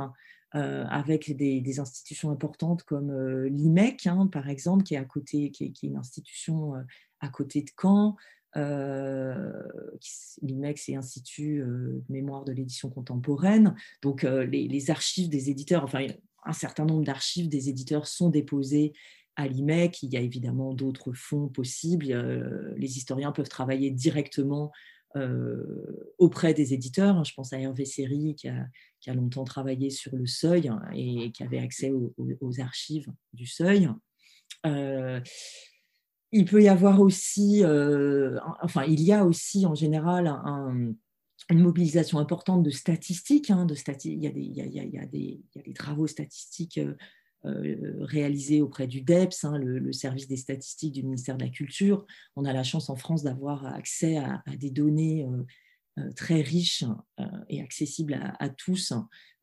Euh, 0.55 0.85
avec 0.89 1.35
des, 1.35 1.79
institutions 1.81 2.31
importantes 2.31 2.83
comme 2.83 3.13
l'IMEC, 3.47 4.07
hein, 4.07 4.27
par 4.27 4.47
exemple, 4.47 4.83
qui 4.83 4.95
est 4.95 4.97
à 4.97 5.03
côté, 5.03 5.51
qui 5.51 5.65
est, 5.65 5.83
une 5.83 5.97
institution 5.97 6.73
à 7.19 7.27
côté 7.27 7.61
de 7.61 7.69
Caen. 7.79 8.15
L'IMEC, 10.41 10.77
c'est 10.77 10.95
Institut 10.95 11.59
de 11.59 12.03
mémoire 12.09 12.43
de 12.43 12.51
l'édition 12.51 12.89
contemporaine. 12.89 13.75
Donc, 14.01 14.23
les, 14.23 14.67
les, 14.67 14.89
archives 14.89 15.29
des 15.29 15.49
éditeurs, 15.49 15.83
enfin, 15.83 16.07
un 16.43 16.53
certain 16.53 16.85
nombre 16.85 17.03
d'archives 17.03 17.49
des 17.49 17.69
éditeurs 17.69 18.07
sont 18.07 18.29
déposées 18.29 18.93
à 19.35 19.47
l'IMEC. 19.47 20.01
Il 20.03 20.11
y 20.11 20.17
a 20.17 20.21
évidemment 20.21 20.73
d'autres 20.73 21.13
fonds 21.13 21.47
possibles. 21.47 22.07
les 22.75 22.97
historiens 22.97 23.31
peuvent 23.31 23.49
travailler 23.49 23.91
directement 23.91 24.71
auprès 26.17 26.53
des 26.53 26.73
éditeurs. 26.73 27.23
Je 27.23 27.33
pense 27.33 27.53
à 27.53 27.59
Hervé 27.59 27.85
Séry 27.85 28.35
qui 28.35 28.47
a, 28.49 29.13
longtemps 29.13 29.45
travaillé 29.45 29.89
sur 29.89 30.15
le 30.15 30.25
seuil 30.25 30.69
et 30.93 31.31
qui 31.31 31.43
avait 31.43 31.59
accès 31.59 31.91
aux, 31.91 32.59
archives 32.59 33.11
du 33.33 33.45
seuil. 33.45 33.89
Il 36.31 36.45
peut 36.45 36.61
y 36.61 36.67
avoir 36.67 37.01
aussi, 37.01 37.63
enfin, 38.61 38.83
il 38.85 39.01
y 39.01 39.13
a 39.13 39.25
aussi 39.25 39.65
en 39.65 39.75
général 39.75 40.27
une 41.49 41.61
mobilisation 41.61 42.19
importante 42.19 42.63
de 42.63 42.69
statistiques. 42.69 43.49
Il, 43.49 44.19
y 44.19 44.99
a 44.99 45.05
des, 45.05 45.41
travaux 45.73 46.07
statistiques 46.07 46.79
euh, 47.45 47.93
réalisé 47.99 48.61
auprès 48.61 48.87
du 48.87 49.01
DEPS, 49.01 49.43
hein, 49.43 49.57
le, 49.59 49.93
service 49.93 50.27
des 50.27 50.37
statistiques 50.37 50.93
du 50.93 51.03
ministère 51.03 51.37
de 51.37 51.45
la 51.45 51.51
Culture. 51.51 52.05
On 52.35 52.45
a 52.45 52.51
la 52.51 52.63
chance 52.63 52.89
en 52.89 52.95
France 52.95 53.23
d'avoir 53.23 53.65
accès 53.65 54.17
à, 54.17 54.41
des 54.57 54.71
données 54.71 55.23
euh, 55.23 55.29
euh, 55.29 55.45
très 56.15 56.41
riches 56.41 56.83
et 57.49 57.61
accessibles 57.61 58.19
à 58.39 58.49
tous 58.49 58.93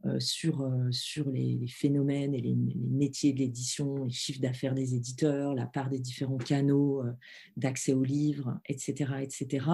euh, 0.06 0.20
sur, 0.20 0.60
euh, 0.60 0.90
sur 0.90 1.30
les, 1.30 1.66
phénomènes 1.66 2.34
et 2.34 2.40
les, 2.42 2.54
métiers 2.54 3.32
de 3.32 3.38
l'édition, 3.38 4.04
les 4.04 4.12
chiffres 4.12 4.40
d'affaires 4.40 4.74
des 4.74 4.94
éditeurs, 4.94 5.54
la 5.54 5.64
part 5.64 5.88
des 5.88 5.98
différents 5.98 6.36
canaux 6.36 7.00
euh, 7.02 7.12
d'accès 7.56 7.94
aux 7.94 8.02
livres, 8.02 8.60
etc. 8.66 9.12
etc. 9.22 9.66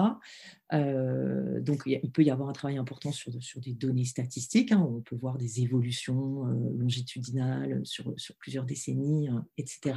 donc, 0.71 1.81
il 1.85 2.11
peut 2.11 2.23
y 2.23 2.31
avoir 2.31 2.47
un 2.47 2.53
travail 2.53 2.77
important 2.77 3.11
sur, 3.11 3.31
sur 3.43 3.59
des 3.59 3.73
données 3.73 4.05
statistiques. 4.05 4.71
Hein, 4.71 4.87
on 4.89 5.01
peut 5.01 5.17
voir 5.17 5.37
des 5.37 5.61
évolutions 5.61 6.45
longitudinales 6.77 7.81
sur, 7.83 8.13
sur 8.15 8.35
plusieurs 8.35 8.63
décennies, 8.63 9.27
etc. 9.57 9.95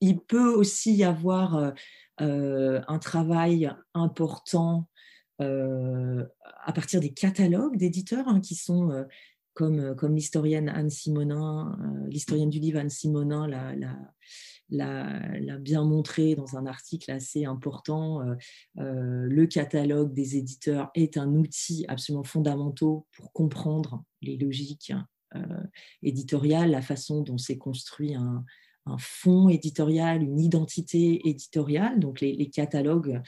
Il 0.00 0.18
peut 0.18 0.52
aussi 0.52 0.94
y 0.96 1.04
avoir 1.04 1.74
un 2.18 2.98
travail 2.98 3.70
important 3.94 4.88
à 5.40 6.72
partir 6.72 7.00
des 7.00 7.12
catalogues 7.12 7.76
d'éditeurs 7.76 8.28
hein, 8.28 8.40
qui 8.40 8.54
sont 8.54 9.06
comme, 9.58 9.80
euh, 9.80 9.94
comme 9.94 10.14
l'historienne 10.14 10.68
Anne 10.68 10.88
Simonin, 10.88 11.76
euh, 11.80 12.06
l'historienne 12.08 12.48
du 12.48 12.60
livre 12.60 12.78
Anne 12.78 12.90
Simonin 12.90 13.48
l'a 14.70 15.58
bien 15.58 15.82
montré 15.82 16.36
dans 16.36 16.56
un 16.56 16.64
article 16.66 17.10
assez 17.10 17.44
important, 17.44 18.20
euh, 18.20 18.36
le 18.76 19.46
catalogue 19.46 20.14
des 20.14 20.36
éditeurs 20.36 20.90
est 20.94 21.16
un 21.16 21.34
outil 21.34 21.84
absolument 21.88 22.22
fondamental 22.22 23.00
pour 23.12 23.32
comprendre 23.32 24.04
les 24.22 24.36
logiques 24.36 24.92
éditoriales, 26.02 26.70
la 26.70 26.82
façon 26.82 27.22
dont 27.22 27.38
s'est 27.38 27.58
construit 27.58 28.14
un, 28.14 28.44
fonds 28.98 29.50
éditorial, 29.50 30.22
une 30.22 30.40
identité 30.40 31.28
éditoriale. 31.28 32.00
Donc 32.00 32.22
les 32.22 32.48
catalogues 32.48 33.20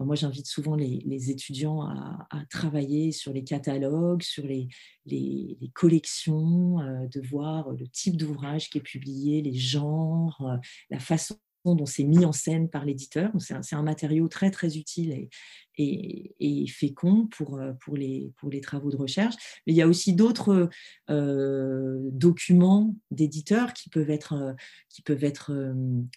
moi, 0.00 0.16
j'invite 0.16 0.46
souvent 0.46 0.74
les, 0.74 1.30
étudiants 1.30 1.82
à, 1.82 2.44
travailler 2.50 3.12
sur 3.12 3.32
les 3.32 3.44
catalogues, 3.44 4.22
sur 4.22 4.44
les, 4.46 4.68
collections, 5.74 6.80
euh, 6.80 7.06
de 7.06 7.20
voir 7.20 7.70
le 7.70 7.86
type 7.88 8.16
d'ouvrage 8.16 8.70
qui 8.70 8.78
est 8.78 8.82
publié, 8.82 9.40
les 9.42 9.54
genres, 9.54 10.40
euh, 10.42 10.56
la 10.90 10.98
façon 10.98 11.36
dont 11.64 11.86
c'est 11.86 12.04
mis 12.04 12.26
en 12.26 12.32
scène 12.32 12.68
par 12.68 12.84
l'éditeur. 12.84 13.30
C'est 13.38 13.74
un, 13.74 13.82
matériau 13.82 14.28
très, 14.28 14.50
très 14.50 14.76
utile 14.76 15.28
et, 15.78 16.66
fécond 16.68 17.26
pour, 17.28 17.56
euh, 17.56 17.72
pour, 17.80 17.96
les, 17.96 18.34
travaux 18.60 18.90
de 18.90 18.96
recherche. 18.96 19.34
Mais 19.66 19.72
il 19.72 19.76
y 19.76 19.82
a 19.82 19.88
aussi 19.88 20.12
d'autres 20.12 20.68
documents 21.08 22.94
d'éditeurs 23.10 23.72
qui 23.72 23.88
peuvent 23.88 24.10
être, 24.10 24.54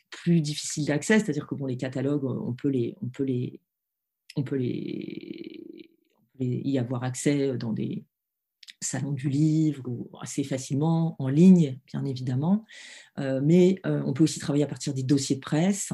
plus 0.10 0.42
difficiles 0.42 0.86
d'accès, 0.86 1.20
c'est-à-dire 1.20 1.48
que 1.48 1.56
bon, 1.56 1.66
les 1.66 1.78
catalogues, 1.78 2.26
on 2.26 2.54
peut 2.54 2.70
les, 2.70 2.96
on 4.38 4.44
peut, 4.44 4.60
y 4.62 5.90
avoir 6.80 7.04
accès 7.04 7.58
dans 7.58 7.74
des 7.74 8.06
salons 8.82 9.12
du 9.12 9.30
livre 9.30 9.84
assez 10.22 10.44
facilement, 10.44 11.16
en 11.20 11.30
ligne, 11.30 11.80
bien 11.88 12.06
évidemment. 12.06 12.66
Euh, 13.20 13.42
mais 13.44 13.80
euh, 13.86 14.02
on 14.06 14.14
peut 14.14 14.24
aussi 14.24 14.40
travailler 14.40 14.64
à 14.64 14.68
partir 14.68 14.94
des 14.94 15.04
dossiers 15.04 15.38
de 15.38 15.42
presse, 15.42 15.92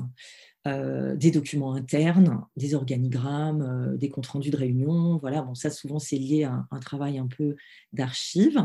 euh, 0.68 1.16
des 1.16 1.32
documents 1.32 1.74
internes, 1.74 2.44
des 2.58 2.76
organigrammes, 2.76 3.98
des 3.98 4.10
comptes 4.10 4.28
rendus 4.28 4.52
de 4.52 4.58
réunion. 4.58 5.18
Voilà, 5.18 5.42
bon, 5.42 5.56
ça 5.56 5.70
souvent 5.70 6.00
c'est 6.00 6.18
lié 6.18 6.44
à 6.44 6.66
un, 6.70 6.80
travail 6.80 7.18
un 7.18 7.28
peu 7.28 7.56
d'archives 7.94 8.62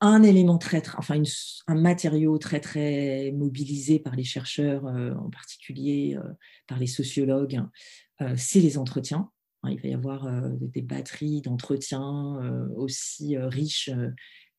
un 0.00 0.22
élément 0.22 0.58
très, 0.58 0.82
enfin 0.96 1.20
un 1.66 1.74
matériau 1.74 2.38
très 2.38 2.60
très 2.60 3.32
mobilisé 3.32 3.98
par 3.98 4.14
les 4.14 4.24
chercheurs, 4.24 4.86
euh, 4.86 5.14
en 5.14 5.30
particulier 5.30 6.16
euh, 6.16 6.22
par 6.66 6.78
les 6.78 6.86
sociologues, 6.86 7.60
euh, 8.20 8.34
c'est 8.36 8.60
les 8.60 8.78
entretiens. 8.78 9.30
Hein, 9.62 9.70
il 9.70 9.80
va 9.80 9.88
y 9.88 9.94
avoir 9.94 10.28
des 10.60 10.82
batteries 10.82 11.42
d'entretiens 11.42 12.38
aussi 12.76 13.36
riches 13.36 13.90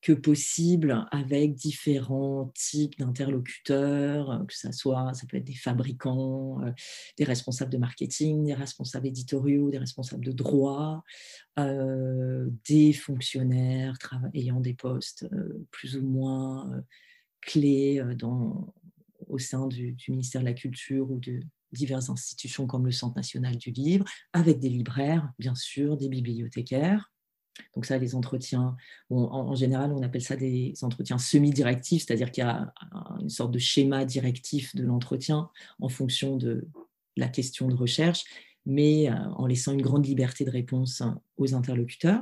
que 0.02 0.14
possible 0.14 1.06
avec 1.12 1.56
différents 1.56 2.52
types 2.56 2.98
d'interlocuteurs, 2.98 4.32
euh, 4.32 4.46
que 4.46 4.56
ça 4.56 4.72
soit, 4.72 5.14
ça 5.14 5.28
peut 5.28 5.38
être 5.38 5.46
des 5.46 5.56
fabricants, 5.56 6.62
euh, 6.64 6.72
des 7.18 7.26
responsables 7.26 7.72
de 7.72 7.78
marketing, 7.78 8.46
des 8.46 8.54
responsables 8.54 9.08
éditoriaux, 9.08 9.70
des 9.70 9.78
responsables 9.78 10.24
de 10.24 10.32
droit, 10.32 11.04
euh, 11.58 12.50
des 12.68 12.94
fonctionnaires 12.94 13.98
ayant 14.34 14.62
des 14.62 14.74
postes 14.74 15.28
plus 15.72 15.98
ou 15.98 16.08
moins 16.08 16.84
clés 17.42 18.02
au 19.28 19.38
sein 19.38 19.68
du, 19.68 19.96
ministère 20.08 20.42
de 20.42 20.46
la 20.46 20.54
Culture 20.54 21.12
ou 21.12 21.20
de 21.20 21.42
diverses 21.72 22.10
institutions 22.10 22.68
comme 22.68 22.86
le 22.86 22.92
Centre 22.92 23.16
national 23.16 23.58
du 23.58 23.72
livre, 23.72 24.06
avec 24.34 24.60
des 24.60 24.70
libraires, 24.70 25.30
bien 25.38 25.56
sûr, 25.56 25.98
des 25.98 26.10
bibliothécaires. 26.10 27.12
Donc 27.76 27.86
ça, 27.86 27.98
les 27.98 28.15
entretiens, 28.15 28.76
en, 29.10 29.56
général, 29.56 29.91
on 29.91 30.02
appelle 30.02 30.22
ça 30.22 30.36
des 30.36 30.74
entretiens 30.82 31.17
semi-directifs, 31.17 32.06
c'est-à-dire 32.06 32.32
qu'il 32.32 32.43
y 32.43 32.48
a 32.48 32.74
une 33.19 33.30
sorte 33.30 33.52
de 33.52 33.60
schéma 33.60 34.06
directif 34.06 34.76
de 34.76 34.84
l'entretien 34.84 35.50
en 35.80 35.89
fonction 35.89 36.38
de 36.38 36.67
la 37.17 37.28
question 37.28 37.67
de 37.67 37.76
recherche, 37.76 38.24
mais 38.65 39.10
euh, 39.10 39.15
en 39.36 39.45
laissant 39.45 39.74
une 39.74 39.82
grande 39.82 40.06
liberté 40.06 40.45
de 40.45 40.52
réponse 40.52 41.04
aux 41.38 41.54
interlocuteurs. 41.54 42.22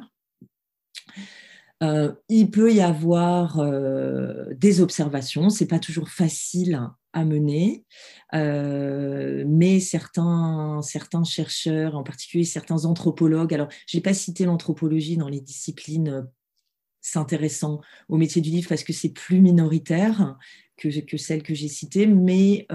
Euh, 1.84 2.14
il 2.28 2.50
peut 2.50 2.74
y 2.74 2.82
avoir 2.82 3.60
euh, 3.60 4.46
des 4.56 4.82
observations, 4.82 5.50
c'est 5.50 5.68
pas 5.68 5.80
toujours 5.80 6.10
facile 6.10 6.82
à 7.18 7.26
mener, 7.26 7.84
euh, 8.36 9.44
mais 9.48 9.80
certains, 9.80 10.82
certains 10.84 11.24
chercheurs, 11.24 11.96
en 11.96 12.04
particulier 12.04 12.44
certains 12.44 12.86
anthropologues, 12.86 13.56
alors 13.56 13.70
je 13.88 13.98
n'ai 13.98 14.04
pas 14.04 14.14
cité 14.14 14.46
l'anthropologie 14.46 15.18
dans 15.18 15.28
les 15.28 15.42
disciplines 15.42 16.28
s'intéressant 17.02 17.82
au 18.08 18.18
métier 18.18 18.40
du 18.42 18.52
livre 18.52 18.70
parce 18.70 18.84
que 18.84 18.94
c'est 18.94 19.14
plus 19.14 19.42
minoritaire 19.42 20.38
que, 20.78 21.00
que 21.00 21.18
celle 21.18 21.42
que 21.42 21.56
j'ai 21.56 21.70
citée, 21.70 22.06
mais 22.06 22.68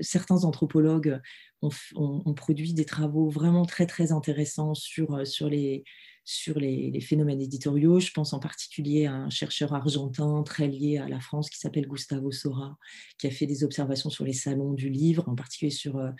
certains 0.00 0.44
anthropologues 0.44 1.18
ont, 1.62 1.70
ont, 1.94 2.34
produit 2.34 2.74
des 2.74 2.84
travaux 2.84 3.30
vraiment 3.30 3.64
très 3.64 3.86
très 3.86 4.12
intéressants 4.12 4.74
sur, 4.74 5.26
sur 5.26 5.48
les, 5.48 5.84
sur 6.24 6.58
les, 6.58 7.00
phénomènes 7.00 7.40
éditoriaux. 7.40 8.00
Je 8.00 8.12
pense 8.12 8.32
en 8.32 8.38
particulier 8.38 9.06
à 9.06 9.14
un 9.14 9.30
chercheur 9.30 9.74
argentin 9.74 10.42
très 10.42 10.68
lié 10.68 10.98
à 10.98 11.08
la 11.08 11.20
France 11.20 11.50
qui 11.50 11.58
s'appelle 11.58 11.86
Gustavo 11.86 12.30
Sora, 12.30 12.76
qui 13.18 13.26
a 13.26 13.30
fait 13.30 13.46
des 13.46 13.64
observations 13.64 14.10
sur 14.10 14.24
les 14.24 14.32
salons 14.32 14.72
du 14.72 14.88
livre, 14.88 15.28
en 15.28 15.34
particulier 15.34 15.70
sur 15.70 15.96
euh, 15.98 16.10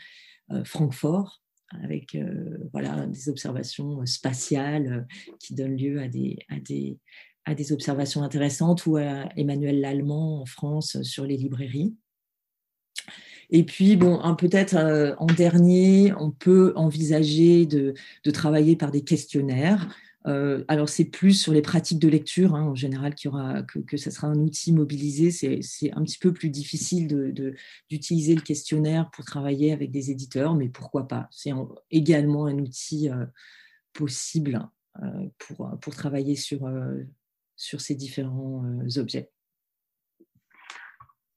euh, 0.52 0.64
Francfort, 0.64 1.42
avec 1.82 2.14
euh, 2.14 2.58
voilà, 2.72 3.06
des 3.06 3.28
observations 3.28 4.04
spatiales 4.06 5.06
qui 5.38 5.54
donnent 5.54 5.76
lieu 5.76 6.00
à 6.00 6.08
des, 6.08 6.38
à 6.48 6.58
des, 6.58 6.98
à 7.44 7.54
des 7.54 7.72
observations 7.72 8.22
intéressantes, 8.22 8.86
ou 8.86 8.96
à 8.96 9.28
Emmanuel 9.36 9.80
Lallemand 9.80 10.40
en 10.42 10.46
France 10.46 11.02
sur 11.02 11.24
les 11.24 11.36
librairies. 11.36 11.94
Et 13.50 13.64
puis, 13.64 13.96
bon, 13.96 14.20
peut-être 14.36 14.76
euh, 14.76 15.14
en 15.18 15.26
dernier, 15.26 16.12
on 16.18 16.30
peut 16.30 16.72
envisager 16.76 17.66
de, 17.66 17.94
travailler 18.32 18.76
par 18.76 18.90
des 18.90 19.02
questionnaires. 19.02 19.88
Euh, 20.26 20.64
alors, 20.68 20.88
c'est 20.88 21.06
plus 21.06 21.32
sur 21.32 21.52
les 21.52 21.62
pratiques 21.62 21.98
de 21.98 22.08
lecture, 22.08 22.54
hein, 22.54 22.62
en 22.62 22.74
général, 22.74 23.14
que, 23.14 23.78
que 23.80 23.96
ça 23.96 24.10
sera 24.10 24.28
un 24.28 24.38
outil 24.38 24.72
mobilisé. 24.72 25.30
C'est 25.30 25.92
un 25.92 26.02
petit 26.02 26.18
peu 26.18 26.32
plus 26.32 26.50
difficile 26.50 27.08
d'utiliser 27.88 28.34
le 28.36 28.42
questionnaire 28.42 29.10
pour 29.10 29.24
travailler 29.24 29.72
avec 29.72 29.90
des 29.90 30.10
éditeurs, 30.10 30.54
mais 30.54 30.68
pourquoi 30.68 31.08
pas? 31.08 31.28
C'est 31.32 31.50
également 31.90 32.46
un 32.46 32.58
outil 32.58 33.10
euh, 33.10 33.26
possible 33.92 34.60
pour, 35.38 35.94
travailler 35.94 36.36
sur 36.36 37.80
ces 37.80 37.94
différents 37.94 38.64
objets. 38.96 39.30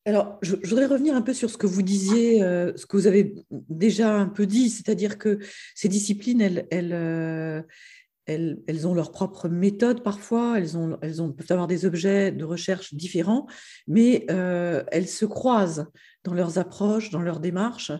Alors, 0.05 0.37
je, 0.41 0.55
voudrais 0.55 0.85
revenir 0.85 1.15
un 1.15 1.21
peu 1.21 1.33
sur 1.33 1.49
ce 1.49 1.57
que 1.57 1.67
vous 1.67 1.81
disiez, 1.81 2.43
euh, 2.43 2.73
ce 2.75 2.85
que 2.85 2.97
vous 2.97 3.07
avez 3.07 3.35
déjà 3.51 4.13
un 4.13 4.27
peu 4.27 4.45
dit, 4.45 4.69
c'est-à-dire 4.69 5.17
que 5.17 5.39
ces 5.75 5.87
disciplines, 5.87 6.41
elles, 6.41 6.67
elles, 6.71 6.91
euh, 6.91 8.85
ont 8.85 8.93
leur 8.93 9.13
propre 9.13 9.47
méthode 9.47 10.03
parfois, 10.03 10.57
elles, 10.57 10.77
ont, 10.77 10.97
elles 11.01 11.15
peuvent 11.15 11.51
avoir 11.51 11.67
des 11.67 11.85
objets 11.85 12.33
de 12.33 12.43
recherche 12.43 12.93
différents, 12.93 13.47
mais 13.87 14.25
elles 14.27 15.07
se 15.07 15.25
croisent 15.25 15.85
dans 16.25 16.33
leurs 16.33 16.57
approches, 16.57 17.09
dans 17.09 17.21
leurs 17.21 17.39
démarches. 17.39 17.93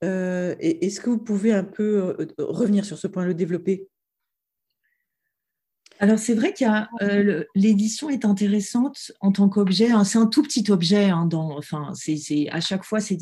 Est-ce 0.00 1.00
que 1.00 1.10
vous 1.10 1.18
pouvez 1.18 1.52
un 1.52 1.64
peu 1.64 2.16
revenir 2.38 2.86
sur 2.86 2.96
ce 2.96 3.06
point, 3.08 3.26
le 3.26 3.34
développer? 3.34 3.88
Alors 5.98 6.18
c'est 6.18 6.34
vrai 6.34 6.52
que 6.52 6.64
euh, 7.04 7.44
l'édition 7.54 8.10
est 8.10 8.24
intéressante 8.24 9.12
en 9.20 9.32
tant 9.32 9.48
qu'objet. 9.48 9.90
Hein. 9.90 10.04
c'est 10.04 10.18
un 10.18 10.26
tout 10.26 10.42
petit 10.42 10.70
objet. 10.70 11.10
Hein, 11.10 11.26
dans, 11.26 11.56
enfin, 11.56 11.92
c'est 11.94 12.48
à 12.50 12.60
chaque 12.60 12.84
fois 12.84 13.00
c'est 13.00 13.18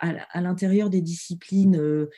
à, 0.00 0.40
l'intérieur 0.40 0.90
des 0.90 1.00
disciplines 1.00 1.76
euh, 1.76 2.10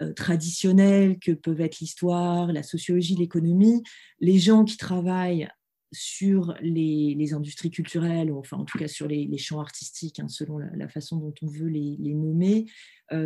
euh, 0.00 0.12
traditionnelles 0.12 1.18
que 1.18 1.32
peuvent 1.32 1.60
être 1.60 1.80
l'histoire, 1.80 2.52
la 2.52 2.62
sociologie, 2.62 3.14
l'économie. 3.16 3.82
Les 4.20 4.38
gens 4.38 4.64
qui 4.64 4.76
travaillent 4.76 5.48
sur 5.94 6.54
les, 6.62 7.34
industries 7.34 7.70
culturelles, 7.70 8.30
ou 8.30 8.38
enfin 8.38 8.56
en 8.56 8.64
tout 8.64 8.78
cas 8.78 8.88
sur 8.88 9.06
les, 9.06 9.36
champs 9.36 9.60
artistiques, 9.60 10.20
hein, 10.20 10.28
selon 10.28 10.56
la, 10.58 10.88
façon 10.88 11.18
dont 11.18 11.34
on 11.42 11.46
veut 11.46 11.68
les, 11.68 12.14
nommer, 12.14 12.64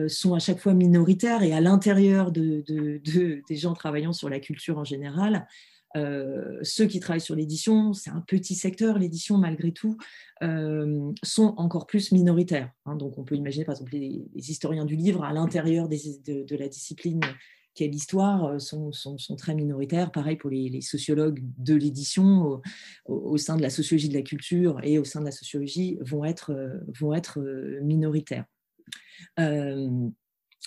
sont 0.09 0.35
à 0.35 0.41
chaque 0.41 0.59
fois 0.59 0.75
minoritaires 0.75 1.45
et 1.45 1.53
à 1.53 1.61
l'intérieur 1.61 2.33
de, 2.33 2.65
des 3.07 3.57
gens 3.57 3.75
travaillant 3.75 4.13
sur 4.13 4.29
la 4.29 4.41
culture 4.41 4.79
en 4.79 4.85
général, 4.85 5.47
euh, 5.95 6.59
ceux 6.63 6.87
qui 6.87 7.01
travaillent 7.01 7.21
sur 7.21 7.35
l'édition, 7.35 7.93
c'est 7.93 8.11
un 8.11 8.21
petit 8.21 8.55
secteur, 8.55 8.99
l'édition 8.99 9.39
malgré 9.39 9.73
tout, 9.73 9.97
euh, 10.43 11.13
sont 11.23 11.55
encore 11.57 11.87
plus 11.87 12.13
minoritaires. 12.13 12.71
Hein. 12.85 12.97
donc 12.97 13.19
on 13.19 13.25
peut 13.25 13.37
imaginer 13.37 13.65
par 13.65 13.75
exemple 13.75 13.93
les, 13.93 14.27
historiens 14.35 14.85
du 14.85 14.97
livre 14.97 15.25
à 15.25 15.33
l'intérieur 15.33 15.89
de, 15.89 16.57
la 16.57 16.69
discipline 16.69 17.21
qu'est 17.75 17.89
l'histoire 17.89 18.45
euh, 18.45 18.59
sont, 18.59 18.91
très 19.39 19.55
minoritaires. 19.55 20.11
Pareil 20.11 20.37
pour 20.37 20.51
les, 20.51 20.81
sociologues 20.81 21.41
de 21.59 21.75
l'édition 21.75 22.61
au, 23.07 23.37
sein 23.39 23.57
de 23.57 23.63
la 23.63 23.71
sociologie 23.71 24.09
de 24.09 24.15
la 24.15 24.23
culture 24.23 24.81
et 24.83 24.99
au 24.99 25.05
sein 25.05 25.21
de 25.21 25.27
la 25.27 25.33
sociologie 25.33 25.99
vont 26.03 26.25
être 26.25 26.53
minoritaires. 27.83 28.45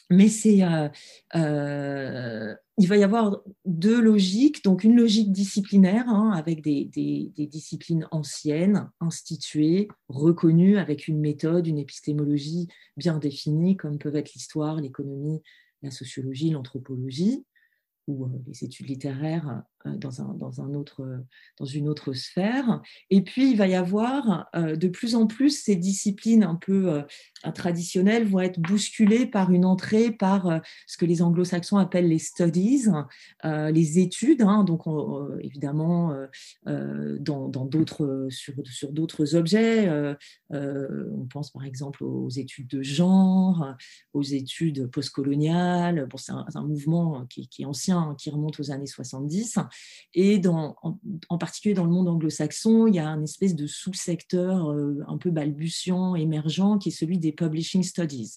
Mais 0.10 0.28
c'est 0.28 0.64
il 2.80 2.88
va 2.88 2.96
y 2.96 3.04
avoir 3.04 3.42
deux 3.66 4.00
logiques. 4.02 4.64
Donc, 4.64 4.86
une 4.86 4.96
logique 4.96 5.34
disciplinaire 5.34 6.08
hein, 6.08 6.32
avec 6.32 6.62
des, 6.62 6.86
disciplines 7.36 8.08
anciennes, 8.10 8.90
instituées, 9.02 9.90
reconnues, 10.08 10.78
avec 10.78 11.10
une 11.10 11.20
méthode, 11.20 11.68
une 11.68 11.78
épistémologie 11.78 12.70
bien 12.96 13.18
définie, 13.18 13.76
comme 13.76 14.00
peuvent 14.00 14.16
être 14.16 14.34
l'histoire, 14.34 14.78
l'économie, 14.78 15.42
la 15.84 15.92
sociologie, 15.92 16.52
l'anthropologie 16.52 17.46
ou 18.08 18.26
euh, 18.26 18.30
les 18.48 18.64
études 18.64 18.88
littéraires 18.88 19.50
euh, 19.50 19.62
dans, 19.86 20.22
un, 20.22 20.34
dans, 20.34 20.62
un 20.62 20.74
autre, 20.74 21.24
dans 21.58 21.66
une 21.66 21.88
autre 21.88 22.14
sphère. 22.14 22.82
Et 23.10 23.22
puis, 23.22 23.52
il 23.52 23.58
va 23.58 23.68
y 23.68 23.76
avoir 23.76 24.50
euh, 24.56 24.76
de 24.76 24.88
plus 24.88 25.16
en 25.16 25.28
plus 25.28 25.64
ces 25.64 25.76
disciplines 25.76 26.44
un 26.44 26.56
peu 26.56 27.04
traditionnelles 27.54 28.28
vont 28.28 28.40
être 28.40 28.60
bousculées 28.60 29.26
par 29.26 29.52
une 29.52 29.66
entrée 29.66 30.12
par 30.12 30.62
ce 30.88 30.98
que 30.98 31.06
les 31.06 31.22
anglo-saxons 31.22 31.78
appellent 31.78 32.10
les 32.10 32.20
studies, 32.20 32.86
les 33.44 34.00
études, 34.00 34.42
hein. 34.42 34.64
donc 34.64 34.84
évidemment 35.42 36.14
dans 36.66 37.66
d'autres, 37.66 38.28
sur, 38.30 38.54
sur 38.66 38.92
d'autres 38.92 39.36
objets. 39.36 39.90
on 40.52 41.26
pense 41.32 41.52
par 41.52 41.64
exemple 41.64 42.04
aux 42.04 42.30
études 42.30 42.68
de 42.68 42.82
genre, 42.82 43.76
aux 44.14 44.24
études 44.24 44.88
postcoloniales. 44.88 46.08
Bon, 46.10 46.18
c'est 46.18 46.34
un, 46.34 46.64
mouvement 46.64 47.26
qui, 47.28 47.48
qui 47.48 47.62
est 47.62 47.66
ancien, 47.66 48.16
qui 48.18 48.30
remonte 48.30 48.60
aux 48.60 48.72
années 48.72 48.86
70 48.86 49.60
et 50.14 50.42
en, 50.48 51.38
particulier 51.38 51.74
dans 51.74 51.86
le 51.86 51.92
monde 51.92 52.08
anglo-saxon, 52.08 52.88
il 52.88 52.96
y 52.96 53.00
a 53.00 53.08
un 53.08 53.24
espèce 53.24 53.56
de 53.56 53.68
sous-secteur 53.68 54.72
euh, 54.72 55.04
un 55.08 55.18
peu 55.18 55.32
balbutiant, 55.32 56.16
émergent, 56.16 56.78
qui 56.80 56.90
est 56.90 56.94
celui 56.94 57.20
des 57.20 57.32
Publishing 57.32 57.84
Studies, 57.84 58.36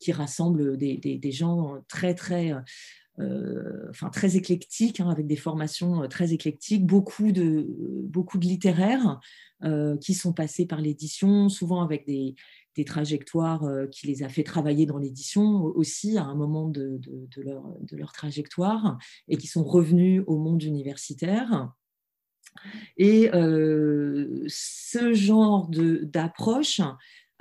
qui 0.00 0.12
rassemble 0.12 0.76
des, 0.76 1.32
gens 1.32 1.76
très, 1.88 2.14
très... 2.14 2.54
Euh, 3.20 3.88
enfin, 3.90 4.10
très 4.10 4.36
éclectiques, 4.36 5.00
hein, 5.00 5.10
avec 5.10 5.26
des 5.26 5.34
formations 5.34 6.04
euh, 6.04 6.06
très 6.06 6.32
éclectiques, 6.32 6.86
beaucoup 6.86 7.32
de, 7.32 7.66
beaucoup 8.04 8.38
de 8.38 8.46
littéraires 8.46 9.18
qui 10.00 10.14
sont 10.14 10.32
passés 10.32 10.66
par 10.66 10.80
l'édition, 10.80 11.48
souvent 11.48 11.82
avec 11.82 12.06
des, 12.06 12.36
des 12.76 12.84
trajectoires 12.84 13.64
euh, 13.64 13.86
qui 13.86 14.06
les 14.06 14.22
a 14.22 14.28
fait 14.28 14.44
travailler 14.44 14.86
dans 14.86 14.98
l'édition 14.98 15.64
aussi 15.64 16.16
à 16.16 16.24
un 16.24 16.34
moment 16.34 16.68
de, 16.68 17.00
leur, 17.36 18.12
trajectoire 18.12 18.98
et 19.26 19.36
qui 19.36 19.46
sont 19.46 19.64
revenus 19.64 20.22
au 20.26 20.38
monde 20.38 20.62
universitaire. 20.62 21.72
Et 22.96 23.30
euh, 23.34 24.44
ce 24.48 25.12
genre 25.12 25.68
d'approche 25.68 26.80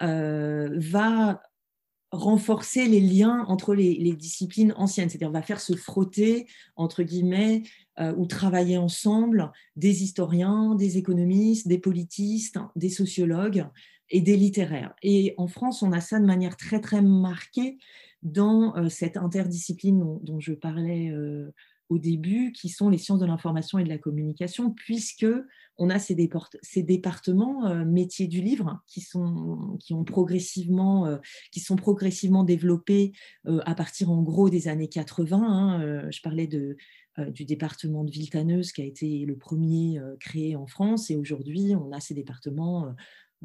euh, 0.02 0.70
va 0.78 1.42
renforcer 2.12 2.88
les 2.88 3.02
liens 3.02 3.44
entre 3.48 3.76
les, 3.76 4.14
disciplines 4.14 4.74
anciennes, 4.78 5.10
c'est-à-dire 5.10 5.32
va 5.32 5.42
faire 5.42 5.60
se 5.60 5.76
frotter, 5.76 6.48
entre 6.76 7.04
guillemets, 7.04 7.64
ou 8.16 8.28
travailler 8.28 8.78
ensemble 8.78 9.52
des 9.76 10.04
historiens, 10.04 10.76
des 10.76 10.98
économistes, 10.98 11.68
des 11.68 11.80
politistes, 11.80 12.60
des 12.78 12.90
sociologues, 12.90 13.68
et 14.10 14.22
des 14.22 14.38
littéraires. 14.38 14.94
Et 15.04 15.34
en 15.38 15.48
France, 15.48 15.84
on 15.84 15.92
a 15.92 16.02
ça 16.02 16.20
de 16.20 16.26
manière 16.26 16.58
très, 16.58 16.80
très 16.80 17.02
marquée 17.02 17.78
dans 18.24 18.76
euh, 18.76 18.90
cette 18.90 19.18
interdiscipline 19.18 20.20
dont, 20.22 20.40
je 20.40 20.54
parlais 20.54 21.10
euh, 21.10 21.54
au 21.90 22.00
début, 22.00 22.52
qui 22.52 22.70
sont 22.70 22.90
les 22.90 22.98
sciences 22.98 23.20
de 23.20 23.26
l'information 23.26 23.80
et 23.80 23.84
de 23.84 23.90
la 23.90 23.98
communication, 23.98 24.72
puisque 24.72 25.28
on 25.78 25.90
a 25.90 26.00
ces, 26.00 26.16
départements 26.16 27.68
euh, 27.68 27.86
métiers 27.86 28.28
du 28.28 28.42
livre 28.42 28.82
qui 28.88 29.02
sont, 29.02 29.78
qui 29.80 29.94
ont 29.94 30.04
progressivement, 30.04 31.20
qui 31.52 31.60
sont 31.60 31.76
progressivement 31.76 32.44
développés 32.44 33.14
à 33.46 33.76
partir 33.76 34.10
en 34.10 34.22
gros 34.24 34.50
des 34.50 34.68
années 34.68 34.90
80. 34.90 35.38
Hein, 35.38 36.10
je 36.12 36.22
parlais 36.22 36.48
de, 36.48 36.76
du 37.30 37.46
département 37.46 38.04
de 38.04 38.12
Villetaneuse 38.12 38.72
qui 38.72 38.82
a 38.82 38.86
été 38.86 39.26
le 39.26 39.38
premier 39.38 40.02
créé 40.20 40.56
en 40.56 40.66
France 40.66 41.10
et 41.10 41.16
aujourd'hui 41.16 41.74
on 41.76 41.92
a 41.92 42.00
ces 42.00 42.16
départements 42.16 42.96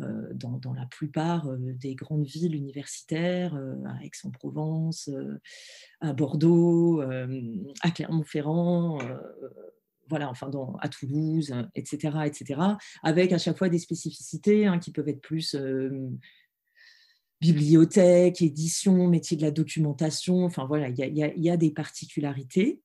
euh, 0.01 0.33
dans, 0.33 0.73
la 0.73 0.87
plupart 0.87 1.49
euh, 1.49 1.59
des 1.75 1.95
grandes 1.95 2.25
villes 2.25 2.55
universitaires, 2.55 3.55
euh, 3.55 3.75
à 3.85 4.03
Aix-en-Provence, 4.03 5.11
à 6.01 6.15
Bordeaux, 6.15 7.03
à 7.03 7.91
Clermont-Ferrand 7.91 8.99
voilà, 10.09 10.29
enfin 10.29 10.51
à 10.81 10.89
Toulouse, 10.89 11.55
etc., 11.75 12.19
etc., 12.27 12.61
avec 13.03 13.33
à 13.33 13.39
chaque 13.39 13.57
fois 13.57 13.71
des 13.71 13.79
spécificités 13.79 14.67
hein, 14.67 14.79
qui 14.79 14.93
peuvent 14.93 15.09
être 15.09 15.23
plus 15.23 15.57
bibliothèque, 17.41 18.43
édition, 18.43 19.09
métier 19.09 19.37
de 19.37 19.43
la 19.43 19.51
documentation, 19.51 20.45
enfin 20.45 20.67
voilà, 20.67 20.89
il 20.89 20.97
y, 20.97 21.51
a, 21.51 21.57
des 21.57 21.71
particularités. 21.71 22.83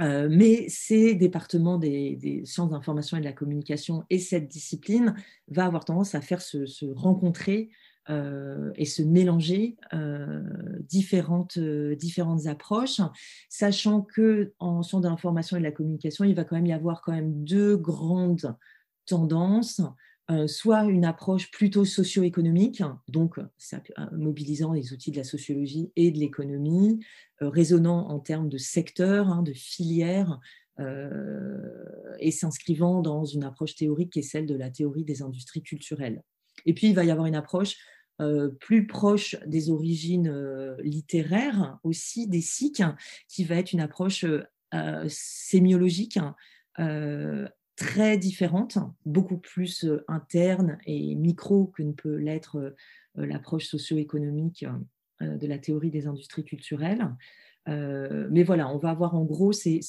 Euh, 0.00 0.28
mais 0.30 0.66
ces 0.68 1.14
départements 1.14 1.78
des, 1.78 2.42
sciences 2.44 2.70
d'information 2.70 3.16
et 3.16 3.20
de 3.20 3.24
la 3.24 3.32
communication 3.32 4.04
et 4.10 4.18
cette 4.18 4.48
discipline 4.48 5.14
va 5.48 5.64
avoir 5.64 5.84
tendance 5.84 6.14
à 6.14 6.20
faire 6.20 6.42
se, 6.42 6.84
rencontrer 6.94 7.70
euh, 8.10 8.70
et 8.76 8.84
se 8.84 9.02
mélanger 9.02 9.76
euh, 9.94 10.42
différentes, 10.80 11.58
différentes 11.58 12.46
approches, 12.46 13.00
sachant 13.48 14.02
que 14.02 14.52
en 14.58 14.82
sciences 14.82 15.02
de 15.02 15.08
l'information 15.08 15.56
et 15.56 15.60
de 15.60 15.64
la 15.64 15.72
communication, 15.72 16.24
il 16.24 16.34
va 16.34 16.44
quand 16.44 16.56
même 16.56 16.66
y 16.66 16.72
avoir 16.72 17.00
quand 17.00 17.12
même 17.12 17.44
deux 17.44 17.76
grandes 17.76 18.54
tendances. 19.06 19.80
Euh, 20.28 20.48
soit 20.48 20.82
une 20.86 21.04
approche 21.04 21.52
plutôt 21.52 21.84
socio-économique, 21.84 22.82
donc 23.06 23.38
euh, 23.38 23.44
mobilisant 24.10 24.72
les 24.72 24.92
outils 24.92 25.12
de 25.12 25.18
la 25.18 25.24
sociologie 25.24 25.92
et 25.94 26.10
de 26.10 26.18
l'économie, 26.18 26.98
euh, 27.42 27.48
raisonnant 27.48 28.08
en 28.08 28.18
termes 28.18 28.48
de 28.48 28.58
secteur, 28.58 29.28
hein, 29.28 29.42
de 29.42 29.52
filière, 29.52 30.40
et 32.20 32.30
s'inscrivant 32.32 33.00
dans 33.00 33.24
une 33.24 33.44
approche 33.44 33.76
théorique 33.76 34.12
qui 34.12 34.18
est 34.18 34.22
celle 34.22 34.44
de 34.44 34.54
la 34.54 34.68
théorie 34.68 35.04
des 35.04 35.22
industries 35.22 35.62
culturelles. 35.62 36.22
Et 36.66 36.74
puis, 36.74 36.88
il 36.88 36.94
va 36.94 37.02
y 37.02 37.10
avoir 37.10 37.26
une 37.26 37.34
approche 37.34 37.78
plus 38.60 38.86
proche 38.86 39.36
des 39.46 39.70
origines 39.70 40.76
littéraires, 40.80 41.78
aussi 41.82 42.28
des 42.28 42.42
SIC, 42.42 42.82
qui 43.26 43.44
va 43.44 43.54
être 43.54 43.72
une 43.72 43.80
approche 43.80 44.26
sémiologique, 45.08 46.18
très 47.76 48.16
différente, 48.16 48.78
beaucoup 49.04 49.36
plus 49.36 49.84
euh, 49.84 50.02
interne 50.08 50.78
et 50.86 51.14
micro 51.14 51.66
que 51.66 51.82
ne 51.82 51.92
peut 51.92 52.16
l'être 52.16 52.56
euh, 52.56 52.70
euh, 53.18 53.26
l'approche 53.26 53.66
socio-économique 53.66 54.64
de 55.22 55.46
la 55.46 55.58
théorie 55.58 55.90
des 55.90 56.06
industries 56.06 56.44
culturelles. 56.44 57.10
mais 57.66 58.42
voilà, 58.42 58.68
on 58.68 58.76
va 58.76 58.90
avoir 58.90 59.14
en 59.14 59.24
gros 59.24 59.50
ces, 59.50 59.80